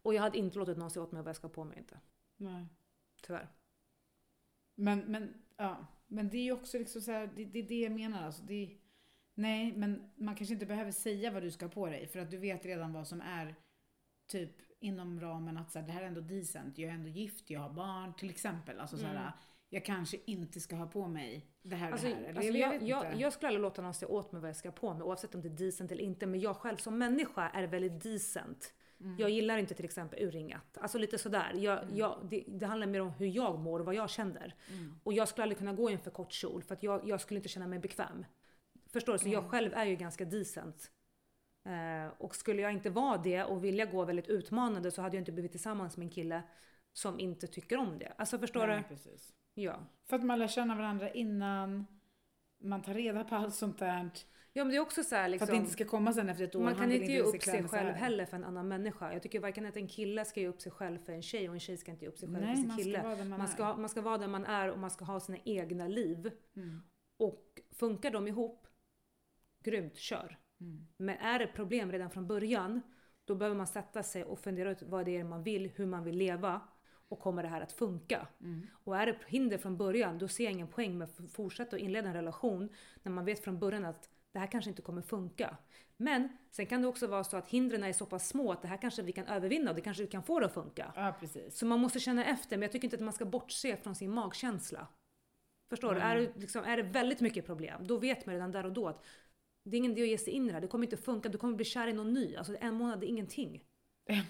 [0.02, 2.00] Och jag hade inte låtit någon säga åt mig vad jag ska på mig inte.
[2.36, 2.66] Nej.
[3.22, 3.48] Tyvärr.
[4.74, 5.86] Men, men, ja.
[6.06, 8.22] men det är ju också liksom så här, det, det är det jag menar.
[8.26, 8.78] Alltså, det, är-
[9.34, 12.36] nej, men man kanske inte behöver säga vad du ska på dig för att du
[12.38, 13.54] vet redan vad som är
[14.26, 14.52] typ
[14.82, 17.60] inom ramen att så här, det här är ändå decent, jag är ändå gift, jag
[17.60, 18.80] har barn till exempel.
[18.80, 19.32] Alltså så här,
[19.68, 22.22] jag kanske inte ska ha på mig det här Alltså, det här.
[22.24, 24.56] Eller alltså jag, jag, jag, jag skulle aldrig låta någon säga åt mig vad jag
[24.56, 26.26] ska ha på mig oavsett om det är decent eller inte.
[26.26, 28.74] Men jag själv som människa är väldigt decent.
[29.00, 29.16] Mm.
[29.18, 30.78] Jag gillar inte till exempel urringat.
[30.80, 31.52] Alltså lite sådär.
[31.56, 31.96] Jag, Mm.
[31.96, 34.54] jag, det, det handlar mer om hur jag mår och vad jag känner.
[35.02, 37.20] Och jag skulle aldrig kunna gå i en för kort kjol för att jag, jag
[37.20, 38.24] skulle inte känna mig bekväm.
[38.86, 39.18] Förstår du?
[39.18, 39.32] Så Mm.
[39.32, 40.90] jag själv är ju ganska decent.
[41.64, 45.20] Eh, och skulle jag inte vara det och vilja gå väldigt utmanande så hade jag
[45.20, 46.42] inte blivit tillsammans med en kille
[46.92, 48.12] som inte tycker om det.
[48.16, 48.94] Alltså förstår Nej, du?
[48.94, 49.32] precis.
[49.54, 49.86] Ja.
[50.08, 51.86] För att man lär känna varandra innan,
[52.58, 54.10] man tar reda på allt sånt där.
[54.54, 55.44] Ja men det är också så här För liksom.
[55.44, 56.62] att det inte ska komma sen efter ett år.
[56.62, 59.12] Man kan inte ge upp sig själv heller för en annan människa.
[59.12, 61.54] Jag tycker varken att en kille ska ge upp sig själv för en tjej och
[61.54, 63.02] en tjej ska inte ge upp sig själv Nej, för sin man ska kille.
[63.02, 63.46] vara där man man, är.
[63.46, 66.30] ska, man ska vara där man är och man ska ha sina egna liv.
[66.56, 66.82] Mm.
[67.16, 68.66] Och funkar de ihop,
[69.64, 70.38] grymt, kör.
[70.62, 70.86] Mm.
[70.96, 72.82] Men är det problem redan från början,
[73.24, 76.04] då behöver man sätta sig och fundera ut vad det är man vill, hur man
[76.04, 76.60] vill leva
[77.08, 78.26] och kommer det här att funka?
[78.40, 78.66] Mm.
[78.84, 81.82] Och är det hinder från början, då ser jag ingen poäng med att fortsätta att
[81.82, 82.68] inleda en relation
[83.02, 85.56] när man vet från början att det här kanske inte kommer funka.
[85.96, 88.68] Men sen kan det också vara så att hindren är så pass små att det
[88.68, 90.92] här kanske vi kan övervinna och det kanske vi kan få det att funka.
[90.96, 91.58] Ja, precis.
[91.58, 94.10] Så man måste känna efter, men jag tycker inte att man ska bortse från sin
[94.10, 94.86] magkänsla.
[95.70, 96.00] Förstår du?
[96.00, 98.88] Är det, liksom, är det väldigt mycket problem, då vet man redan där och då
[98.88, 99.04] att
[99.64, 100.60] det är ingen idé att ge sig in i det här.
[100.60, 101.28] Det kommer inte funka.
[101.28, 102.36] Du kommer bli kär i någon ny.
[102.36, 103.64] Alltså en månad är ingenting.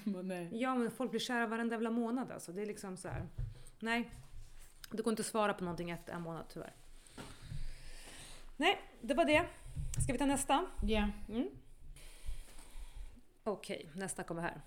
[0.05, 0.49] Nej.
[0.53, 2.53] Ja, men folk blir kära varenda jävla månad alltså.
[2.53, 3.29] Det är liksom så här.
[3.81, 4.11] Nej.
[4.91, 6.75] Det går inte att svara på någonting efter en månad tyvärr.
[8.57, 9.47] Nej, det var det.
[10.05, 10.67] Ska vi ta nästa?
[10.87, 11.09] Ja.
[11.29, 11.49] Mm.
[13.45, 14.61] Okej, nästa kommer här.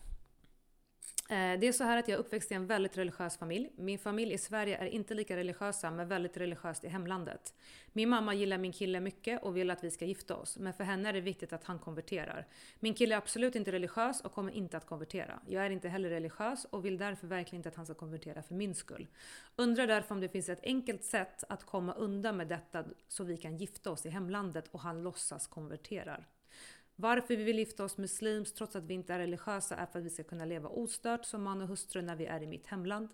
[1.29, 3.69] Eh, det är så här att jag är uppväxt i en väldigt religiös familj.
[3.75, 7.53] Min familj i Sverige är inte lika religiösa, men väldigt religiöst i hemlandet.
[7.93, 10.83] Min mamma gillar min kille mycket och vill att vi ska gifta oss, men för
[10.83, 12.47] henne är det viktigt att han konverterar.
[12.79, 15.39] Min kille är absolut inte religiös och kommer inte att konvertera.
[15.47, 18.55] Jag är inte heller religiös och vill därför verkligen inte att han ska konvertera för
[18.55, 19.07] min skull.
[19.55, 23.37] Undrar därför om det finns ett enkelt sätt att komma undan med detta så vi
[23.37, 26.27] kan gifta oss i hemlandet och han låtsas konverterar.
[26.95, 30.05] Varför vi vill gifta oss muslims trots att vi inte är religiösa är för att
[30.05, 33.09] vi ska kunna leva ostört som man och hustru när vi är i mitt hemland.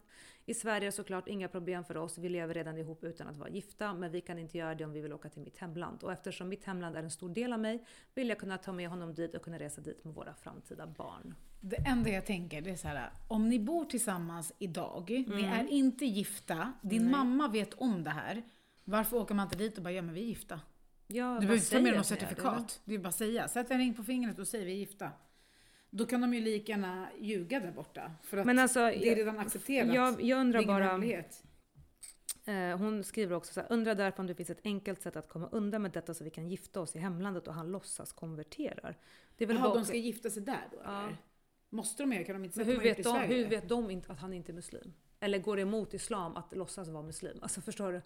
[0.45, 3.49] I Sverige är såklart inga problem för oss, vi lever redan ihop utan att vara
[3.49, 6.03] gifta, men vi kan inte göra det om vi vill åka till mitt hemland.
[6.03, 8.89] Och eftersom mitt hemland är en stor del av mig vill jag kunna ta med
[8.89, 11.35] honom dit och kunna resa dit med våra framtida barn.
[11.61, 15.45] Det enda jag tänker det är så här, om ni bor tillsammans idag, ni Mm.
[15.45, 18.43] är inte gifta, din mamma vet om det här.
[18.83, 20.59] Varför åker man inte dit och bara, ja men vi är gifta?
[21.13, 22.15] Ja, Du behöver inte ta med något er?
[22.15, 22.81] certifikat.
[22.85, 23.47] Det är bara att säga.
[23.47, 25.11] Sätt en ring på fingret och säg vi är gifta.
[25.89, 28.11] Då kan de ju lika gärna ljuga där borta.
[28.23, 29.95] För att Men alltså, det är redan accepterat.
[29.95, 30.97] jag, jag undrar bara...
[32.45, 35.29] Eh, hon skriver också så här, undrar därför om det finns ett enkelt sätt att
[35.29, 38.97] komma undan med detta så vi kan gifta oss i hemlandet och han låtsas konverterar.
[39.37, 41.03] Det är väl Jaha, bara de ska gifta sig där då Ja.
[41.03, 41.17] eller?
[41.69, 42.23] Måste de göra?
[42.23, 44.93] Kan de inte hur vet, de, hur vet de inte att han inte är muslim?
[45.19, 47.39] Eller går det emot islam att låtsas vara muslim?
[47.41, 48.01] Alltså förstår du?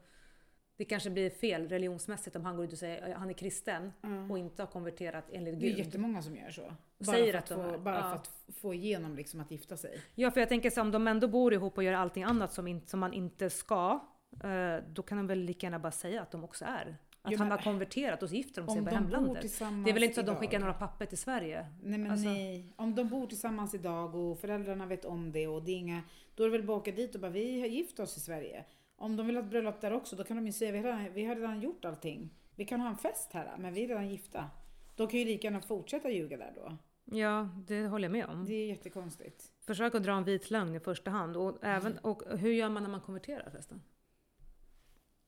[0.78, 3.94] Det kanske blir fel religionsmässigt om han går ut och säger att han är kristen
[4.02, 4.10] Ja.
[4.30, 5.80] och inte har konverterat enligt Det är Gud.
[5.86, 6.62] jättemånga som gör så.
[6.98, 8.02] Bara, Säger för att att, få, bara ja.
[8.02, 10.00] för att få igenom liksom att gifta sig.
[10.16, 12.68] Ja, för jag tänker så om de ändå bor ihop och gör allting annat som,
[12.68, 14.00] in, som man inte ska,
[14.44, 16.98] eh, då kan de väl lika gärna bara säga att de också är.
[17.22, 19.42] Att Jo, han har konverterat och så gifter de sig på hemlandet.
[19.60, 21.66] Det är väl inte så att de skickar några papper till Sverige?
[21.84, 22.74] Nej men Alltså- nej.
[22.76, 26.02] Om de bor tillsammans idag och föräldrarna vet om det och det är inga...
[26.36, 28.20] Då är det väl bara att åka dit och bara vi har gift oss i
[28.20, 28.66] Sverige.
[28.96, 31.10] Om de vill ha ett bröllop där också då kan de ju säga vi har
[31.10, 32.30] vi har redan gjort allting.
[32.56, 34.50] Vi kan ha en fest här men vi är redan gifta.
[34.96, 36.78] De kan ju lika gärna fortsätta ljuga där då.
[37.18, 38.46] Ja, det håller jag med om.
[38.46, 39.52] Det är jättekonstigt.
[39.60, 41.38] Försök att dra en vit lögn i första hand.
[41.38, 43.82] Och, även, och hur gör man när man konverterar förresten?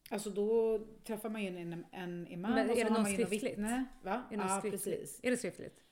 [0.10, 3.12] Alltså då träffar man ju en, en imam Men och är så det har man
[3.12, 3.86] ju något vittne.
[4.04, 4.24] Va?
[4.32, 4.84] Är det, ja, skriftligt?
[4.86, 5.20] precis.
[5.24, 5.84] är det skriftligt?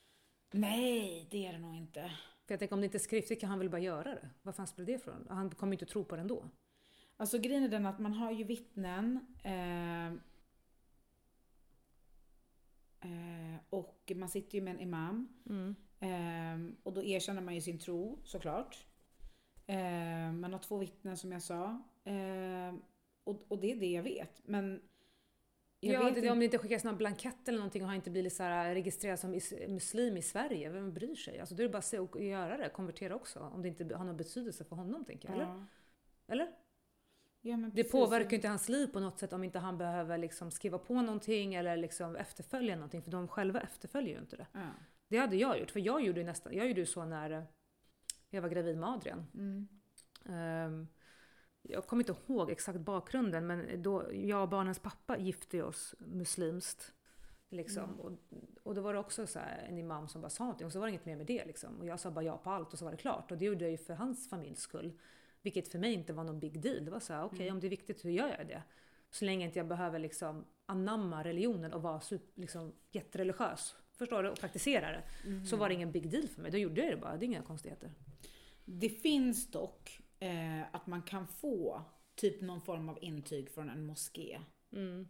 [0.52, 2.00] Nej, det är det nog inte.
[2.46, 4.30] För jag tänker om det inte är skriftligt kan han väl bara göra det?
[4.42, 5.26] Vad fan spelar det för roll?
[5.28, 6.44] Han kommer ju inte tro på det ändå.
[7.16, 9.26] Alltså grejen är den att man har ju vittnen.
[9.42, 10.06] Eh,
[13.00, 15.28] eh, och man sitter ju med en imam.
[15.46, 15.74] Mm.
[16.00, 18.86] Eh, och då erkänner man ju sin tro såklart.
[19.66, 21.82] Eh, man har två vittnen som jag sa.
[22.04, 22.74] Eh,
[23.24, 24.40] och, och det är det jag vet.
[24.44, 24.82] Men
[25.80, 26.30] jag ja, vet det, inte.
[26.30, 29.18] om det inte skickas någon blankett eller någonting och han inte blir så här registrerad
[29.18, 29.30] som
[29.68, 31.40] muslim i Sverige, vem bryr sig?
[31.40, 33.40] Alltså då är det bara att se och göra det, konvertera också.
[33.40, 35.36] Om det inte har någon betydelse för honom, tänker jag.
[35.36, 35.46] Eller?
[35.46, 35.64] Ja.
[36.26, 36.48] eller?
[37.46, 40.50] Ja, Det påverkar ju inte hans liv på något sätt om inte han behöver liksom
[40.50, 44.46] skriva på någonting eller liksom efterfölja någonting, för de själva efterföljer ju inte det.
[44.52, 44.70] Ja.
[45.08, 47.46] Det hade jag gjort, för jag gjorde ju nästan, jag gjorde ju så när
[48.30, 49.26] jag var gravid med Adrian.
[49.34, 49.68] Mm.
[50.24, 50.88] Ehm,
[51.62, 56.92] jag kommer inte ihåg exakt bakgrunden, men då jag och barnens pappa gifte oss muslimskt.
[57.48, 58.00] Liksom.
[58.00, 58.12] Och,
[58.62, 60.78] och då var det också så här, en imam som bara sa någonting och så
[60.78, 61.44] var det inget mer med det.
[61.44, 61.80] Liksom.
[61.80, 63.30] Och jag sa bara ja på allt och så var det klart.
[63.30, 64.98] Och det gjorde jag ju för hans familjs skull.
[65.46, 66.84] Vilket för mig inte var någon big deal.
[66.84, 68.62] Det var så här, okej okay, om det är viktigt hur gör jag det?
[69.10, 73.76] Så länge inte jag behöver liksom anamma religionen och vara super, liksom, jättereligiös.
[73.92, 74.28] Förstår du?
[74.28, 75.02] Och praktisera det.
[75.46, 76.50] Så var det ingen big deal för mig.
[76.50, 77.16] Då gjorde jag det bara.
[77.16, 77.90] Det är inga konstigheter.
[78.64, 81.82] Det finns dock eh, att man kan få
[82.14, 84.40] typ någon form av intyg från en moské.
[84.72, 85.08] Mm.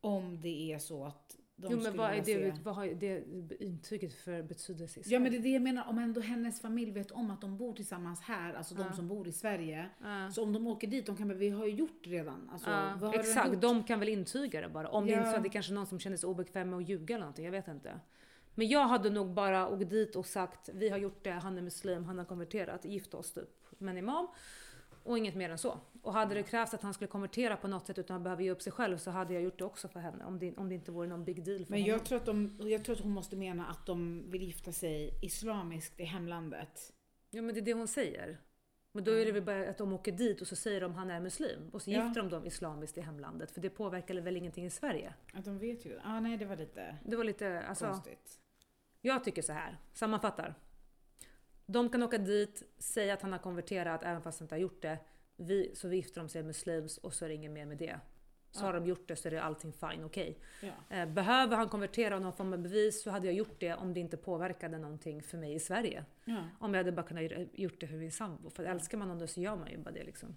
[0.00, 3.24] Om det är så att de Jo men vad, är det, se- vad har det
[3.62, 6.90] intyget för betydelse i Ja men det är det jag menar, om ändå hennes familj
[6.92, 9.88] vet om att de bor tillsammans här, alltså de som bor i Sverige.
[10.02, 10.30] Ja.
[10.30, 12.50] Så om de åker dit, de kan väl, vi har ju gjort redan.
[12.52, 13.60] Alltså, de exakt, gjort?
[13.62, 14.88] de kan väl intyga det bara.
[14.88, 15.18] Om det Ja.
[15.18, 17.14] inte är så att det är kanske någon som känner sig obekväm med att ljuga
[17.14, 18.00] eller någonting, jag vet inte.
[18.54, 21.62] Men jag hade nog bara åkt dit och sagt, vi har gjort det, han är
[21.62, 23.48] muslim, han har konverterat, gift oss typ
[23.78, 24.28] med en imam.
[25.02, 25.78] Och inget mer än så.
[26.02, 28.50] Och hade det krävts att han skulle konvertera på något sätt utan att behöva ge
[28.50, 30.24] upp sig själv så hade jag gjort det också för henne.
[30.24, 31.90] Om det, om det inte vore någon big deal för Men honom.
[31.96, 35.18] jag tror, att de, jag tror att hon måste mena att de vill gifta sig
[35.22, 36.92] islamiskt i hemlandet.
[37.30, 38.38] Ja men det är det hon säger.
[38.92, 41.10] Men då är det väl bara att de åker dit och så säger de han
[41.10, 41.70] är muslim.
[41.72, 42.04] Och så Ja.
[42.04, 43.50] gifter de dem islamiskt i hemlandet.
[43.50, 45.14] För det påverkar väl ingenting i Sverige.
[45.34, 45.98] Att de vet ju.
[46.04, 47.86] Ah, nej, det var lite Det var lite, alltså.
[47.86, 48.40] konstigt.
[49.00, 50.54] Jag tycker så här, sammanfattar.
[51.72, 54.82] De kan åka dit, säga att han har konverterat även fast han inte har gjort
[54.82, 54.98] det.
[55.36, 58.00] Vi, så gifter de sig muslims och så är det inget mer med det.
[58.50, 58.66] Så Ja.
[58.66, 60.38] har de gjort det så är det allting fine, okej.
[60.62, 60.96] Ja.
[60.96, 63.94] Eh, Behöver han konvertera av någon form av bevis så hade jag gjort det om
[63.94, 66.04] det inte påverkade någonting för mig i Sverige.
[66.24, 68.50] ja, Om jag hade bara kunnat gjort det för min sambo.
[68.50, 70.36] För älskar man någon så gör man ju bara det liksom.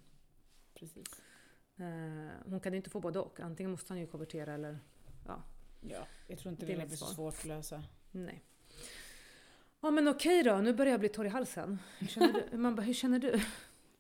[0.73, 1.21] precis.
[1.77, 3.39] Eh, Hon kan ju inte få både och.
[3.39, 4.79] Antingen måste han ju konvertera eller
[5.27, 5.43] Ja,
[6.27, 7.84] jag tror inte Det det, är så svårt att lösa.
[8.11, 8.43] nej.
[9.84, 11.79] Ja men okej då, nu börjar jag bli torr i halsen.
[11.99, 12.57] Hur känner du?
[12.57, 13.41] Man bara, hur känner du?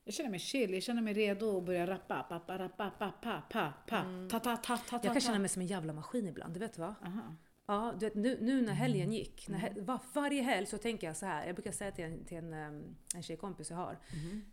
[0.03, 2.23] Jag känner mig chill, jag känner mig redo att börja rappa.
[2.29, 4.03] Pa, pa, rappa, pa, pa, pa, pa.
[4.31, 6.59] Ta, ta, ta, ta, ta, Jag kan känna mig som en jävla maskin ibland, du
[6.59, 6.95] vet va?
[7.05, 7.35] Aha.
[7.65, 11.07] Ja, du vet, nu, nu när helgen gick, när hel, var, varje helg så tänker
[11.07, 11.45] jag så här.
[11.45, 13.97] Jag brukar säga till en, till en, em, en tjejkompis jag har.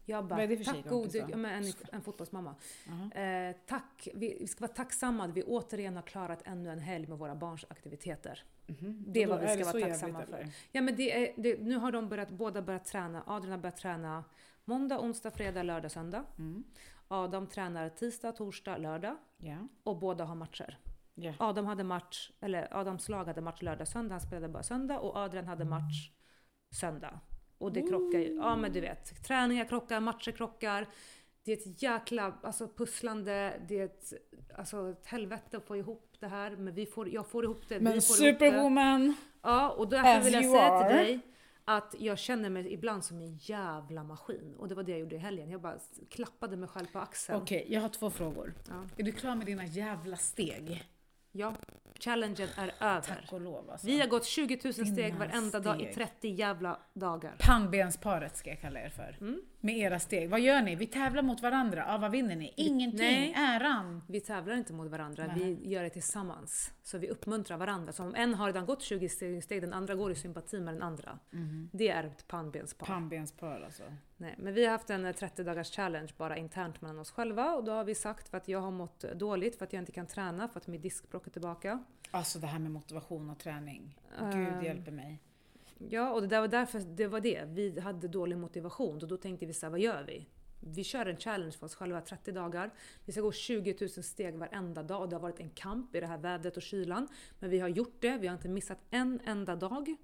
[0.05, 2.55] Jag bara, Vad är det för tack gode, ja, men en, en fotbollsmamma.
[2.89, 3.23] Aha.
[3.23, 7.07] Eh, tack, vi, vi ska vara tacksamma att vi återigen har klarat ännu en helg
[7.07, 8.45] med våra barns aktiviteter.
[8.67, 9.05] Mhm.
[9.07, 10.39] Det är vad vi ska vara tacksamma jävligt, för.
[10.39, 10.53] eller?
[10.73, 13.23] Ja men det är, det, nu har de börjat, båda börjat träna.
[13.27, 14.25] Adrian har börjat träna
[14.65, 16.25] måndag, onsdag, fredag, lördag, söndag.
[16.39, 16.65] Mm.
[17.09, 19.17] Adam tränar tisdag, torsdag, lördag.
[19.39, 19.69] Ja.
[19.83, 20.79] Och båda har matcher.
[21.15, 21.33] Ja.
[21.39, 24.15] Adam hade match, eller Adams lag hade match lördag, söndag.
[24.15, 24.99] Han spelade bara söndag.
[24.99, 26.11] Och Adrian hade match
[26.75, 27.21] söndag.
[27.59, 28.35] Och det krockar ju.
[28.35, 29.25] Ja men du vet.
[29.25, 30.87] Träningar krockar, matcher krockar.
[31.45, 33.61] Det är ett jäkla alltså, pusslande.
[33.69, 34.13] Det är ett,
[34.57, 36.57] alltså, ett helvete att få ihop det här.
[36.57, 37.81] Men vi får, jag får ihop det.
[37.81, 39.15] Men superwoman!
[39.43, 40.89] Ja, och därför As vill jag säga are.
[40.89, 41.21] till dig
[41.65, 44.55] att jag känner mig ibland som en jävla maskin.
[44.59, 45.51] Och det var det jag gjorde i helgen.
[45.51, 45.79] Jag bara
[46.11, 47.43] klappade mig själv på axeln.
[47.43, 48.55] Okej, jag har två frågor.
[48.69, 48.85] Ja.
[48.97, 50.85] Är du klar med dina jävla steg?
[51.33, 51.55] Ja,
[52.01, 53.01] challengen är över.
[53.01, 53.87] Tack och lov alltså.
[53.87, 55.95] Vi har gått 20 000 steg Dina varenda dag i steg.
[55.95, 57.35] 30 jävla dagar.
[57.39, 59.17] Pannbensparet ska jag kalla er för.
[59.21, 59.41] Mm.
[59.61, 60.31] Med era steg.
[60.31, 60.75] Vad gör ni?
[60.75, 61.85] Vi tävlar mot varandra.
[61.89, 62.55] Ja, vad vinner ni?
[62.57, 63.01] Ingenting.
[63.01, 63.35] nej.
[63.37, 64.03] Äran.
[64.09, 65.55] Vi tävlar inte mot varandra, Nej.
[65.55, 66.73] vi gör det tillsammans.
[66.83, 67.93] Så vi uppmuntrar varandra.
[67.93, 70.83] Så om en har redan gått 20 steg, den andra går i sympati med den
[70.83, 71.19] andra.
[71.73, 72.87] Det är ett pannbenspar.
[72.87, 73.83] Pannbenspar alltså.
[74.21, 77.55] Nej, men vi har haft en eh, 30 dagars challenge bara internt mellan oss själva
[77.55, 79.93] och då har vi sagt för att jag har mått dåligt för att jag inte
[79.93, 81.85] kan träna för att mitt diskbråck är tillbaka.
[82.11, 83.99] Alltså det här med motivation och träning.
[84.19, 84.31] Ehm.
[84.31, 85.19] Gud hjälper mig.
[85.89, 87.45] Ja, och det där var därför det var det.
[87.47, 90.27] Vi hade dålig motivation och då tänkte vi så här, vad gör vi?
[90.61, 92.71] Vi kör en challenge för oss själva 30 dagar.
[93.05, 96.01] Vi ska gå 20 000 steg varenda dag och det har varit en kamp i
[96.01, 97.09] det här vädret och kylan.
[97.39, 99.97] Men vi har gjort det, vi har inte missat en enda dag.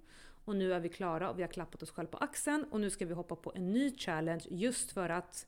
[0.47, 2.91] Och nu är vi klara och vi har klappat oss själva på axeln och nu
[2.91, 5.47] ska vi hoppa på en ny challenge just för att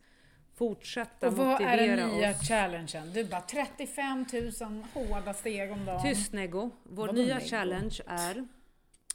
[0.55, 2.49] fortsätta Och vad är motivera den nya oss.
[2.49, 3.13] challengen?
[3.13, 4.27] Du bara 35
[4.61, 6.03] 000 hårda steg om dagen.
[6.03, 6.71] Tyst Nego.
[6.83, 7.47] Vår Vadå nya Nego?
[7.49, 8.37] challenge är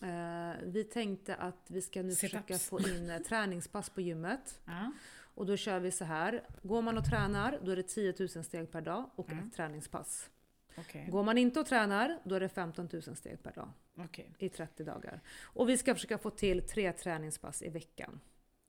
[0.02, 4.60] eh, vi tänkte att vi ska nu försöka få in eh, träningspass på gymmet.
[4.66, 4.92] Ja.
[5.36, 6.44] Och då kör vi så här.
[6.64, 9.48] Går man och tränar, då är det 10 000 steg per dag och Mm.
[9.48, 10.30] ett träningspass.
[10.78, 11.08] Okej.
[11.12, 14.30] Går man inte och tränar, då är det 15 000 steg per dag Okej.
[14.38, 15.20] i 30 dagar.
[15.44, 18.20] Och vi ska försöka få till tre träningspass i veckan.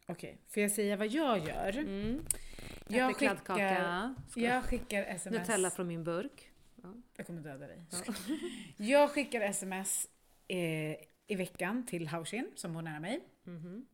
[0.07, 0.39] Okej.
[0.49, 1.79] Får jag säga vad jag gör?
[1.79, 2.25] Mm.
[2.89, 5.39] Jag Äter kladdkaka, skickar, ska- jag skickar sms.
[5.39, 6.51] Nutella från min burk.
[7.17, 7.83] Jag kommer döda dig.
[7.91, 8.15] Ja.
[8.77, 10.09] Jag skickar sms
[10.49, 10.59] eh,
[11.27, 13.21] i veckan till Haushin som bor nära mig.
[13.45, 13.87] Mhm.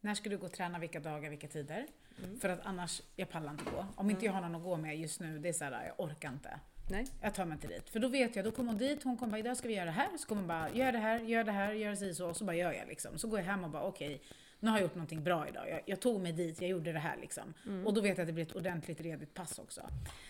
[0.00, 1.86] När ska du gå och träna, vilka dagar, vilka tider?
[2.24, 2.40] Mm.
[2.40, 3.86] För att annars, jag pallar inte gå.
[3.96, 6.32] Om inte jag har någon att gå med just nu, det är såhär, jag orkar
[6.32, 6.60] inte.
[6.90, 7.06] Nej.
[7.20, 7.90] Jag tar mig inte dit.
[7.90, 9.84] För då vet jag, då kommer hon dit, hon kommer bara idag ska vi göra
[9.84, 10.08] det här.
[10.18, 12.28] Så kommer hon bara, gör det här, gör det här, gör si så.
[12.28, 13.18] Och så bara gör jag liksom.
[13.18, 14.22] Så går jag hem och bara okej,
[14.60, 15.70] nu har jag gjort någonting bra idag.
[15.70, 17.54] Jag, jag tog mig dit, jag gjorde det här liksom.
[17.86, 19.80] Och då vet jag att det blir ett ordentligt redigt pass också.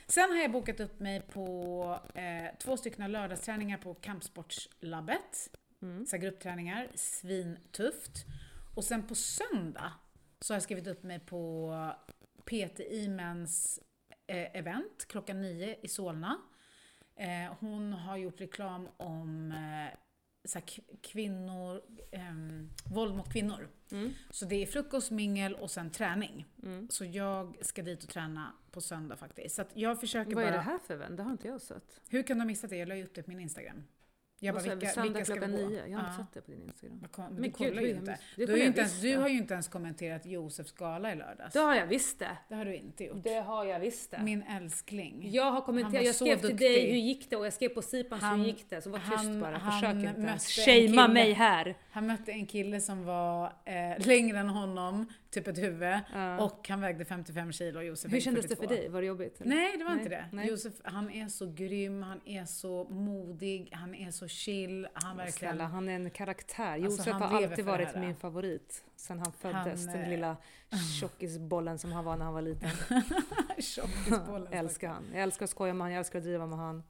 [0.07, 5.50] Sen har jag bokat upp mig på eh, två stycken lördagsträningar på Kampsportslabbet.
[5.82, 6.07] Mm.
[6.07, 8.24] Så gruppträningar, svintufft.
[8.74, 9.92] Och sen på söndag
[10.40, 11.72] så har jag skrivit upp mig på
[12.44, 13.80] PT Imens
[14.26, 16.40] event klockan nio i Solna.
[17.16, 19.98] Eh, hon har gjort reklam om eh,
[20.44, 20.60] så
[21.02, 23.68] kvinnor, ehm, våld mot kvinnor.
[23.90, 24.12] Mm.
[24.30, 26.46] Så det är frukost, mingel och sen träning.
[26.62, 26.88] Mm.
[26.90, 29.54] Så jag ska dit och träna på söndag faktiskt.
[29.54, 30.48] Så jag försöker Vad bara...
[30.48, 31.16] är det här för event?
[31.16, 32.00] Det har inte jag sett.
[32.08, 32.76] Hur kan du ha missat det?
[32.76, 33.84] Jag la ju upp det på min Instagram.
[34.45, 35.68] Jag bara, vilka, Söndag vilka ska vi gå?
[35.68, 35.86] nio.
[35.86, 37.01] Jag har inte sett det på din Instagram.
[37.16, 38.18] Men du gud, kollar hur ju inte.
[38.36, 41.53] Du, har ju inte ens, du har ju inte ens kommenterat Josefs gala i lördags.
[41.53, 42.30] Det har jag visst det.
[42.49, 43.24] Det har du inte gjort.
[43.24, 44.22] Det har jag visst det.
[44.22, 45.30] Min älskling.
[45.32, 48.22] Jag har kommenterat, jag skrev till dig hur gick det och jag skrev på Sipans
[48.22, 48.82] Han- hur gick det.
[48.82, 51.76] Så var tyst han- bara, försök inte Shamea mig här.
[51.90, 55.99] Han mötte en kille som var eh, längre än honom, typ ett huvud.
[56.12, 56.45] Ja.
[56.45, 58.68] Och han vägde 55 kilo och Josef Hur kändes det 42.
[58.68, 58.89] för dig?
[58.89, 59.41] Var det jobbigt?
[59.41, 59.51] eller?
[59.57, 60.24] Nej, det var Nej, inte det.
[60.32, 60.49] nej.
[60.49, 64.89] Josef, han är så grym, han är så modig, han är så chill.
[64.95, 65.55] Han verkligen...
[65.55, 66.64] Snälla, han är en karaktär.
[66.72, 68.85] Alltså, Josef han har alltid det varit min favorit.
[68.97, 70.37] Sen han föddes, Han, den eh, lilla
[71.01, 72.70] tjockisbollen som han var när han var liten.
[73.59, 74.49] Tjockisbollen.
[74.51, 75.05] Jag älskar han.
[75.12, 76.82] Jag älskar att skoja med han, jag älskar att driva med han.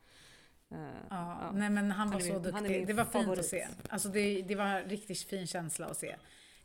[0.71, 0.79] Eh,
[1.11, 1.51] Ja, ja.
[1.55, 2.87] Nej men han var är så min- han är duktig.
[2.87, 3.39] Det var fint favorit.
[3.41, 3.67] att se.
[3.89, 6.17] Alltså det, det var en riktigt fin känsla att se.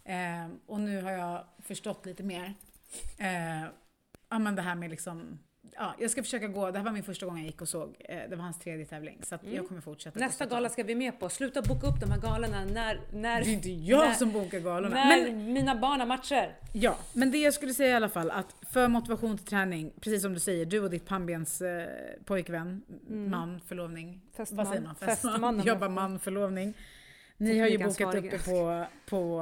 [0.04, 2.54] Eh, och nu har jag förstått lite mer.
[3.18, 3.64] Eh,
[4.30, 5.40] ja men det här med liksom,
[5.76, 7.96] ja jag ska försöka gå, det här var min första gång jag gick och såg,
[8.00, 9.20] eh, det var hans tredje tävling.
[9.24, 9.56] Så Mm.
[9.56, 10.20] jag kommer fortsätta.
[10.20, 11.30] Nästa gala ska vi med på.
[11.30, 14.60] Sluta boka upp de här galorna när, när, Det är inte jag när- som bokar
[14.60, 14.96] galorna.
[14.96, 16.56] när Men, mina barn har matcher.
[16.74, 20.22] ja, men det jag skulle säga i alla fall att för motivation till träning, precis
[20.22, 21.88] som du säger, du och ditt pannbens eh,
[22.26, 23.32] pojkvän, Mm.
[23.32, 24.58] man, förlovning, Fästman.
[24.58, 24.96] vad säger man?
[24.96, 25.66] Fästmannen.
[25.66, 26.74] Jobbar man, förlovning.
[27.38, 29.42] Ni har ju bokat uppe på, på,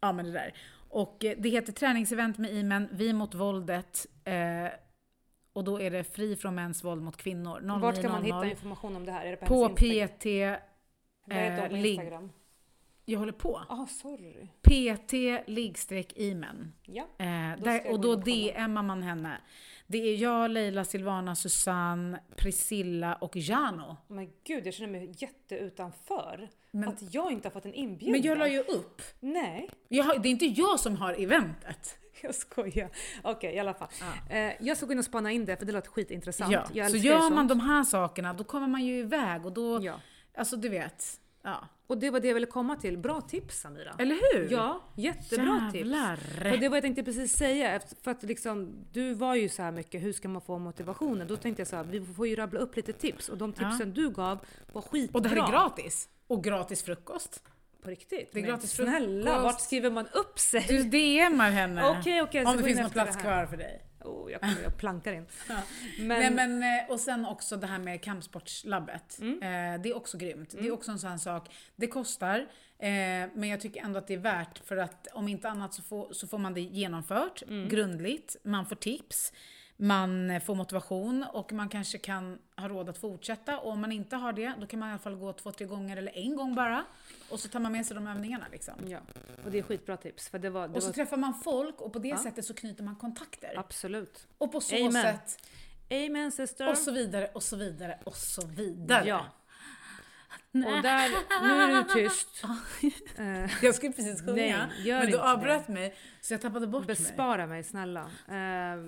[0.00, 0.54] ja men det där.
[0.88, 4.06] Och eh, det heter träningsevent med Imen, Vi mot våldet.
[4.24, 4.68] Eh,
[5.52, 7.60] och då är det fri från mäns våld mot kvinnor.
[7.60, 9.26] 0900 Vart kan man hitta information om det här?
[9.26, 9.74] Är det på, På?
[9.74, 10.26] PT,
[11.26, 12.30] Vad heter på eh, Instagram?
[13.04, 13.60] jag håller på.
[13.68, 14.48] Ah, sorry.
[14.62, 15.12] PT
[15.46, 16.72] liggstreck Imen.
[16.82, 17.02] Ja.
[17.18, 18.16] Eh, där, och då.
[18.16, 19.40] DMar man henne.
[19.86, 23.96] Det är jag, Leila, Silvana, Susanne, Priscilla och Jano.
[24.08, 26.48] Men gud, jag känner mig jätte utanför.
[26.80, 28.12] Men, Att jag inte har fått en inbjudan.
[28.12, 29.02] men jag la ju upp.
[29.20, 31.98] Nej, har, det är inte jag som har eventet.
[32.22, 32.88] jag skojar.
[33.22, 33.88] Okej, i alla fall.
[34.28, 34.36] Ja.
[34.36, 36.52] Eh, jag ska gå in och spana in det för det låter skitintressant.
[36.52, 36.64] Ja.
[36.72, 40.00] Jag Så gör man de här sakerna, då kommer man ju iväg och då, Ja.
[40.34, 41.20] alltså du vet.
[41.42, 41.68] Ja.
[41.86, 42.98] Och det var det jag ville komma till.
[42.98, 43.94] Bra tips Samira.
[43.98, 44.48] Eller hur?
[44.52, 45.78] Ja, jättebra tips.
[45.78, 46.16] Jävlar.
[46.16, 49.72] För det var jag tänkte precis säga, för att liksom, du var ju så här
[49.72, 51.26] mycket, hur ska man få motivationen?
[51.26, 53.94] Då tänkte jag så här, vi får ju rabbla upp lite tips och de tipsen
[53.94, 54.38] du gav
[54.72, 55.18] var skitbra.
[55.18, 56.08] Och det här är gratis.
[56.26, 57.42] Och gratis frukost.
[57.82, 58.32] På riktigt?
[58.32, 59.44] Det är Men gratis Snälla, frukost.
[59.44, 60.64] vart skriver man upp sig?
[60.68, 61.88] Du DMar henne.
[61.88, 62.44] Okej, okej.
[62.44, 63.82] så Om det finns någon plats kvar för dig.
[64.04, 65.26] Oh, jag, kommer, jag plankar in.
[65.48, 65.54] Ja.
[65.98, 69.18] Men, Nej, men, eh, och sen också det här med kampsportslabbet.
[69.20, 69.34] Mm.
[69.74, 70.50] Eh, det är också grymt.
[70.60, 71.54] Det är också en sån sak.
[71.76, 72.38] Det kostar,
[72.78, 72.88] eh,
[73.34, 76.12] men jag tycker ändå att det är värt för att om inte annat så får,
[76.12, 77.68] så får man det genomfört Mm.
[77.68, 78.36] grundligt.
[78.42, 79.32] Man får tips.
[79.78, 83.58] Man får motivation och man kanske kan ha råd att fortsätta.
[83.58, 85.66] Och om man inte har det, då kan man i alla fall gå två, tre
[85.66, 86.84] gånger eller en gång bara.
[87.30, 88.74] Och så tar man med sig de övningarna liksom.
[88.86, 88.98] ja,
[89.44, 90.28] och det är skitbra tips.
[90.28, 92.16] För det var, det Och så var träffar man folk och på det Ja.
[92.18, 93.54] sättet så knyter man kontakter.
[93.58, 94.26] absolut.
[94.38, 94.92] Och på så Amen.
[94.92, 95.38] sätt,
[95.90, 96.70] Amen sister.
[96.70, 99.08] och så vidare, och så vidare, och så vidare.
[99.08, 99.26] Ja.
[100.64, 101.08] Och där,
[101.42, 102.42] nu är du tyst.
[103.18, 106.86] Eh, Jag skulle precis sjunga, Nej, gör men du avbröt mig så jag tappade bort
[106.86, 106.96] mig.
[106.96, 108.00] bespara mig snälla.
[108.00, 108.34] Eh,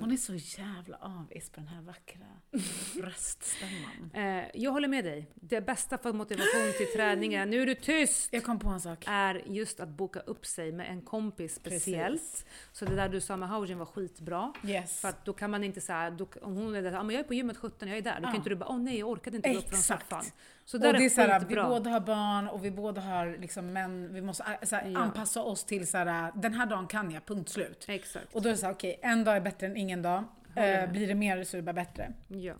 [0.00, 2.26] Hon är så jävla avis på den här vackra
[3.02, 4.10] röststämman.
[4.14, 5.30] eh, jag håller med dig.
[5.34, 8.28] Det bästa för motivation till träningen, nu är du tyst!
[8.32, 9.04] Jag kom på en sak.
[9.06, 12.20] är just att boka upp sig med en kompis speciellt.
[12.22, 12.46] Precis.
[12.72, 14.52] Så det där du sa med Haujin var skitbra.
[14.64, 15.00] Yes.
[15.00, 17.28] För att då kan man inte säga, om hon är där, ah, men jag är
[17.28, 18.14] på gymmet 17, jag är där.
[18.14, 18.36] Då kan Ja.
[18.36, 20.02] inte du bara, åh nej jag orkade inte gå upp från Exakt.
[20.08, 20.24] soffan.
[20.70, 23.00] Så och där det är är så här, vi båda har barn och vi båda
[23.00, 24.98] har liksom män, vi måste äh, här, Ja.
[24.98, 27.84] anpassa oss till så här, den här dagen kan jag, punkt slut.
[27.88, 28.34] Exakt.
[28.34, 30.24] Och då är det så här, okej, en dag är bättre än ingen dag.
[30.56, 32.12] Eh, blir det mer så är det bara bättre.
[32.28, 32.54] Ja.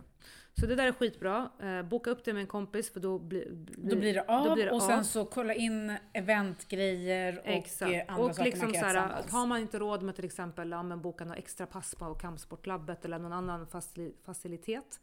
[0.59, 1.49] Så det där är skitbra.
[1.63, 3.45] Eh, boka upp det med en kompis för då, blir
[3.77, 5.03] Då blir det av blir det och sen av.
[5.03, 7.91] så kolla in eventgrejer och Exakt.
[7.91, 10.69] eh, andra Och saker liksom man kan göra har man inte råd med till exempel
[10.71, 14.99] ja, men boka några extra pass på Kampsportlabbet eller någon annan facil- facilitet.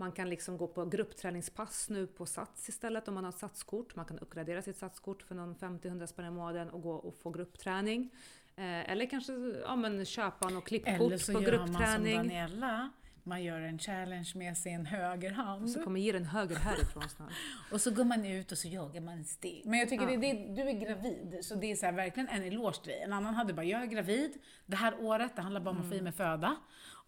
[0.00, 3.96] Man kan liksom gå på gruppträningspass nu på Sats istället om man har ett Satskort.
[3.96, 7.30] Man kan uppgradera sitt Satskort för någon 50-100 spänn i månaden och gå och få
[7.30, 8.10] gruppträning.
[8.56, 9.32] Eh, eller kanske
[9.64, 12.16] ja, men köpa något klippkort Eller så på gör man som gruppträning.
[12.16, 12.90] Daniela.
[13.22, 15.70] man gör en challenge med sin högerhand.
[15.70, 17.32] Så kommer ge den höger härifrån snart.
[17.72, 19.62] Och så går man ut och så jagar man steg.
[19.66, 20.16] Men jag tycker Ja.
[20.16, 23.00] det, det, du är gravid, så det är så här, verkligen en eloge till dig.
[23.00, 24.32] En annan hade bara, jag är gravid,
[24.66, 26.56] det här året, det handlar bara om att få i mig föda.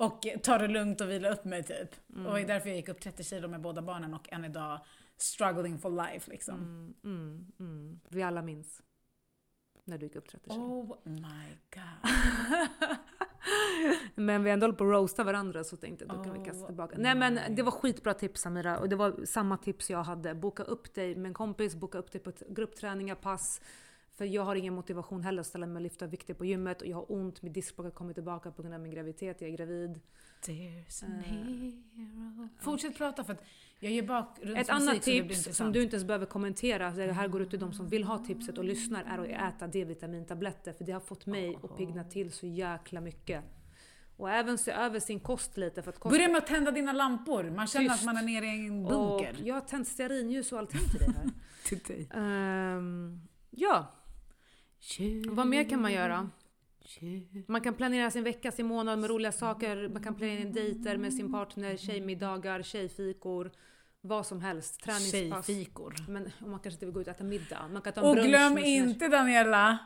[0.00, 1.94] Och ta det lugnt och vila upp mig typ.
[2.26, 4.80] Och det är därför jag gick upp 30 kilo med båda barnen och än idag
[5.16, 6.54] struggling for life liksom.
[6.54, 8.00] Mm, mm, mm.
[8.08, 8.82] Vi alla minns
[9.84, 10.62] när du gick upp 30 kilo.
[10.62, 12.10] Oh my god.
[14.14, 16.62] Men vi ändå håller på att roasta varandra så tänkte jag då kan vi kasta
[16.62, 16.96] Oh tillbaka.
[16.98, 20.34] Nej men det var skitbra tips Samira och det var samma tips jag hade.
[20.34, 23.60] Boka upp dig med en kompis, boka upp dig på gruppträningar, pass.
[24.20, 26.86] För jag har ingen motivation heller att ställa mig och lyfta vikter på gymmet och
[26.86, 29.56] jag har ont, mitt diskbråck har kommit tillbaka på grund av min graviditet, jag är
[29.56, 30.00] gravid.
[30.42, 32.48] There's an Eh, hero.
[32.58, 33.42] Fortsätt prata för att
[33.78, 37.42] jag ger bakgrundsmusik Ett annat tips som du inte ens behöver kommentera, det här går
[37.42, 40.72] ut till de som vill ha tipset och lyssnar, är att äta D-vitamintabletter.
[40.72, 43.44] För det har fått mig att pigna till så jäkla mycket.
[44.16, 45.82] Och även se över sin kost lite.
[45.82, 47.50] För att kost Börja med att tända dina lampor.
[47.50, 48.00] Man känner Tyst.
[48.00, 49.36] att man är nere i en och bunker.
[49.44, 51.30] jag har tänt stearinljus och allting till dig här.
[51.64, 52.08] Till dig.
[52.14, 53.96] Ehm, ja,
[55.28, 56.30] vad mer kan man göra?
[57.46, 59.88] Man kan planera sin vecka, sin månad med roliga saker.
[59.88, 63.50] Man kan planera in dejter med sin partner, tjejmiddagar, tjejfikor.
[64.00, 64.80] Vad som helst.
[64.80, 65.46] Träningspass.
[65.46, 65.94] Tjejfikor.
[66.08, 67.68] Men om man kanske inte vill gå ut och äta middag.
[67.72, 69.78] Man kan ta en Och brunch glöm inte Daniela,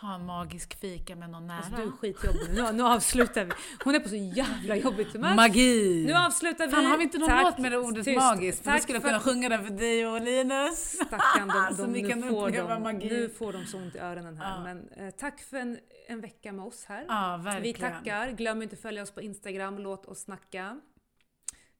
[0.00, 1.56] ha en magisk fika med någon nära.
[1.58, 2.72] Alltså du är skitjobbig nu.
[2.72, 3.52] Nu, avslutar vi.
[3.84, 5.34] Hon är på så jävla jobbigt humör.
[5.34, 6.04] Magi!
[6.06, 6.72] Nu avslutar vi.
[6.72, 7.42] Fan har vi inte någon Tack.
[7.44, 8.16] låt med det ordet Tyst.
[8.18, 8.64] magiskt?
[8.64, 10.78] Tack skulle jag för- kunna sjunga den för dig och Linus.
[11.06, 13.08] Stackarn, de, de, ni nu, kan får de, magi.
[13.08, 14.56] nu får de så ont i öronen här.
[14.56, 14.62] Ja.
[14.62, 15.78] Men eh, tack för en,
[16.08, 17.04] en vecka med oss här.
[17.08, 17.92] Ja, vi verkligen.
[17.92, 18.30] tackar.
[18.30, 19.78] Glöm inte att följa oss på Instagram.
[19.78, 20.80] Låt oss snacka.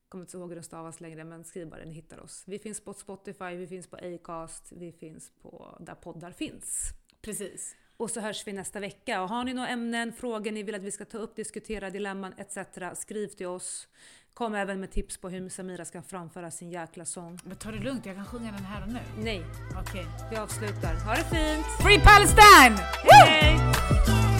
[0.09, 2.45] Kommer inte ihåg hur det stavas längre, men skriv bara, ni hittar oss.
[2.47, 6.91] Vi finns på Spotify, vi finns på Acast, vi finns på där poddar finns.
[7.23, 7.77] Precis.
[8.01, 9.23] Och så hörs vi nästa vecka.
[9.23, 12.35] Och har ni några ämnen, frågor ni vill att vi ska ta upp, diskutera, dilemman
[12.37, 12.59] etc.
[13.01, 13.89] Skriv till oss.
[14.35, 17.39] Kom även med tips på hur Samira ska framföra sin jäkla sång.
[17.45, 19.01] Men ta det lugnt, jag kan sjunga den här och nu.
[19.25, 19.43] Nej,
[19.81, 20.07] Okej.
[20.31, 20.95] vi avslutar.
[20.95, 21.67] Ha det fint!
[21.83, 22.77] Free Palestine!
[23.05, 24.40] Hej!